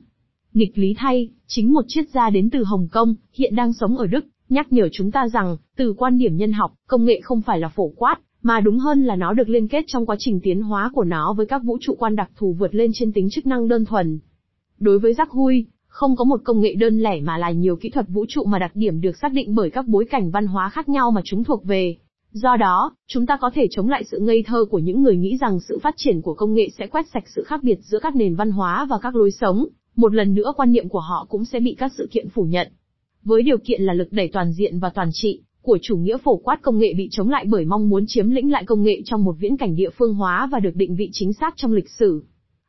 Nghịch 0.52 0.78
lý 0.78 0.94
thay, 0.98 1.28
chính 1.46 1.72
một 1.72 1.84
triết 1.88 2.08
gia 2.10 2.30
đến 2.30 2.50
từ 2.50 2.64
Hồng 2.64 2.88
Kông, 2.92 3.14
hiện 3.32 3.54
đang 3.54 3.72
sống 3.72 3.96
ở 3.96 4.06
Đức, 4.06 4.24
nhắc 4.48 4.72
nhở 4.72 4.88
chúng 4.92 5.10
ta 5.10 5.28
rằng, 5.28 5.56
từ 5.76 5.94
quan 5.98 6.18
điểm 6.18 6.36
nhân 6.36 6.52
học, 6.52 6.72
công 6.86 7.04
nghệ 7.04 7.20
không 7.22 7.42
phải 7.42 7.60
là 7.60 7.68
phổ 7.68 7.88
quát, 7.96 8.16
mà 8.42 8.60
đúng 8.60 8.78
hơn 8.78 9.04
là 9.04 9.16
nó 9.16 9.32
được 9.32 9.48
liên 9.48 9.68
kết 9.68 9.84
trong 9.86 10.06
quá 10.06 10.16
trình 10.18 10.40
tiến 10.42 10.62
hóa 10.62 10.90
của 10.94 11.04
nó 11.04 11.34
với 11.36 11.46
các 11.46 11.62
vũ 11.64 11.78
trụ 11.80 11.94
quan 11.98 12.16
đặc 12.16 12.30
thù 12.36 12.52
vượt 12.52 12.74
lên 12.74 12.90
trên 12.94 13.12
tính 13.12 13.28
chức 13.30 13.46
năng 13.46 13.68
đơn 13.68 13.84
thuần. 13.84 14.18
Đối 14.78 14.98
với 14.98 15.14
giác 15.14 15.30
hui, 15.30 15.66
không 15.86 16.16
có 16.16 16.24
một 16.24 16.40
công 16.44 16.60
nghệ 16.60 16.74
đơn 16.74 17.00
lẻ 17.00 17.20
mà 17.20 17.38
là 17.38 17.50
nhiều 17.50 17.76
kỹ 17.76 17.90
thuật 17.90 18.06
vũ 18.08 18.24
trụ 18.28 18.44
mà 18.44 18.58
đặc 18.58 18.70
điểm 18.74 19.00
được 19.00 19.16
xác 19.16 19.32
định 19.32 19.54
bởi 19.54 19.70
các 19.70 19.86
bối 19.86 20.04
cảnh 20.10 20.30
văn 20.30 20.46
hóa 20.46 20.68
khác 20.68 20.88
nhau 20.88 21.10
mà 21.10 21.20
chúng 21.24 21.44
thuộc 21.44 21.64
về. 21.64 21.96
Do 22.32 22.56
đó, 22.56 22.92
chúng 23.06 23.26
ta 23.26 23.36
có 23.40 23.50
thể 23.54 23.66
chống 23.70 23.88
lại 23.88 24.04
sự 24.04 24.18
ngây 24.18 24.44
thơ 24.46 24.64
của 24.70 24.78
những 24.78 25.02
người 25.02 25.16
nghĩ 25.16 25.36
rằng 25.40 25.60
sự 25.60 25.78
phát 25.82 25.94
triển 25.96 26.20
của 26.22 26.34
công 26.34 26.54
nghệ 26.54 26.68
sẽ 26.78 26.86
quét 26.86 27.06
sạch 27.12 27.24
sự 27.26 27.42
khác 27.46 27.62
biệt 27.62 27.78
giữa 27.82 27.98
các 27.98 28.16
nền 28.16 28.34
văn 28.34 28.50
hóa 28.50 28.86
và 28.90 28.98
các 29.02 29.16
lối 29.16 29.30
sống, 29.30 29.66
một 29.96 30.14
lần 30.14 30.34
nữa 30.34 30.52
quan 30.56 30.72
niệm 30.72 30.88
của 30.88 31.00
họ 31.00 31.26
cũng 31.28 31.44
sẽ 31.44 31.60
bị 31.60 31.74
các 31.78 31.92
sự 31.96 32.08
kiện 32.10 32.28
phủ 32.28 32.42
nhận. 32.42 32.68
Với 33.24 33.42
điều 33.42 33.58
kiện 33.58 33.82
là 33.82 33.92
lực 33.92 34.08
đẩy 34.10 34.28
toàn 34.28 34.52
diện 34.52 34.78
và 34.78 34.90
toàn 34.94 35.08
trị, 35.12 35.40
của 35.62 35.78
chủ 35.82 35.96
nghĩa 35.96 36.16
phổ 36.16 36.36
quát 36.36 36.62
công 36.62 36.78
nghệ 36.78 36.94
bị 36.96 37.08
chống 37.10 37.28
lại 37.28 37.44
bởi 37.48 37.64
mong 37.64 37.88
muốn 37.88 38.04
chiếm 38.06 38.30
lĩnh 38.30 38.52
lại 38.52 38.64
công 38.64 38.82
nghệ 38.82 39.02
trong 39.04 39.24
một 39.24 39.36
viễn 39.38 39.56
cảnh 39.56 39.76
địa 39.76 39.90
phương 39.90 40.14
hóa 40.14 40.48
và 40.52 40.60
được 40.60 40.74
định 40.74 40.96
vị 40.96 41.10
chính 41.12 41.32
xác 41.32 41.54
trong 41.56 41.72
lịch 41.72 41.90
sử. 41.90 42.24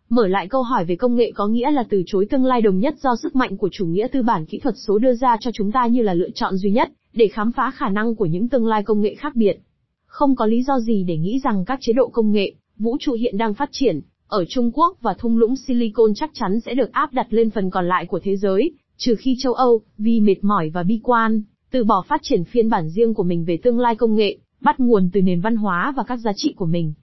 Mở 0.10 0.28
lại 0.28 0.48
câu 0.48 0.63
hỏi 0.63 0.86
về 0.86 0.96
công 0.96 1.15
nghệ 1.15 1.32
có 1.36 1.48
nghĩa 1.48 1.72
là 1.72 1.84
từ 1.89 2.04
chối 2.06 2.28
tương 2.30 2.46
lai 2.46 2.62
đồng 2.62 2.80
nhất 2.80 2.96
do 3.00 3.15
sức 3.15 3.36
mạnh 3.36 3.58
của 3.58 3.70
chủ 3.72 3.86
nghĩa 3.86 4.08
tư 4.08 4.22
bản 4.22 4.46
kỹ 4.46 4.60
thuật 4.60 4.76
số 4.88 4.98
đưa 4.98 5.13
ra 5.13 5.38
cho 5.39 5.52
chúng 5.54 5.72
ta 5.72 5.88
như 5.88 6.02
là 6.02 6.13
lựa 6.13 6.30
chọn 6.36 6.58
duy 6.58 6.72
nhất, 6.72 6.91
để 7.13 7.28
khám 7.28 7.52
phá 7.52 7.72
khả 7.72 7.89
năng 7.89 8.15
của 8.15 8.26
những 8.26 8.50
tương 8.50 8.68
lai 8.68 8.84
công 8.84 9.02
nghệ 9.02 9.15
khác 9.15 9.36
biệt. 9.36 9.60
Không 10.06 10.36
có 10.36 10.46
lý 10.46 10.63
do 10.63 10.80
gì 10.80 11.04
để 11.04 11.18
nghĩ 11.18 11.39
rằng 11.44 11.65
các 11.65 11.80
chế 11.82 11.94
độ 11.94 12.08
công 12.08 12.32
nghệ, 12.32 12.54
vũ 12.78 12.98
trụ 13.00 13.13
hiện 13.13 13.38
đang 13.38 13.54
phát 13.54 13.70
triển, 13.72 14.02
ở 14.28 14.46
Trung 14.50 14.72
Quốc 14.72 14.98
và 15.02 15.13
thung 15.13 15.38
lũng 15.38 15.56
Silicon 15.56 16.13
chắc 16.15 16.32
chắn 16.34 16.60
sẽ 16.60 16.74
được 16.74 16.91
áp 16.91 17.13
đặt 17.13 17.28
lên 17.30 17.50
phần 17.50 17.70
còn 17.70 17.88
lại 17.88 18.06
của 18.06 18.20
thế 18.24 18.36
giới, 18.36 18.72
trừ 18.98 19.16
khi 19.20 19.36
châu 19.40 19.54
Âu, 19.54 19.82
vì 19.98 20.20
mệt 20.20 20.44
mỏi 20.44 20.70
và 20.70 20.84
bi 20.84 21.00
quan, 21.04 21.42
từ 21.72 21.84
bỏ 21.84 22.04
phát 22.08 22.22
triển 22.24 22.44
phiên 22.44 22.70
bản 22.70 22.90
riêng 22.90 23.14
của 23.14 23.24
mình 23.24 23.46
về 23.46 23.58
tương 23.64 23.80
lai 23.80 23.96
công 23.96 24.16
nghệ, 24.16 24.38
bắt 24.62 24.80
nguồn 24.80 25.10
từ 25.14 25.22
nền 25.22 25.42
văn 25.42 25.56
hóa 25.56 25.94
và 25.98 26.04
các 26.04 26.18
giá 26.18 26.32
trị 26.36 26.54
của 26.58 26.66
mình. 26.66 26.94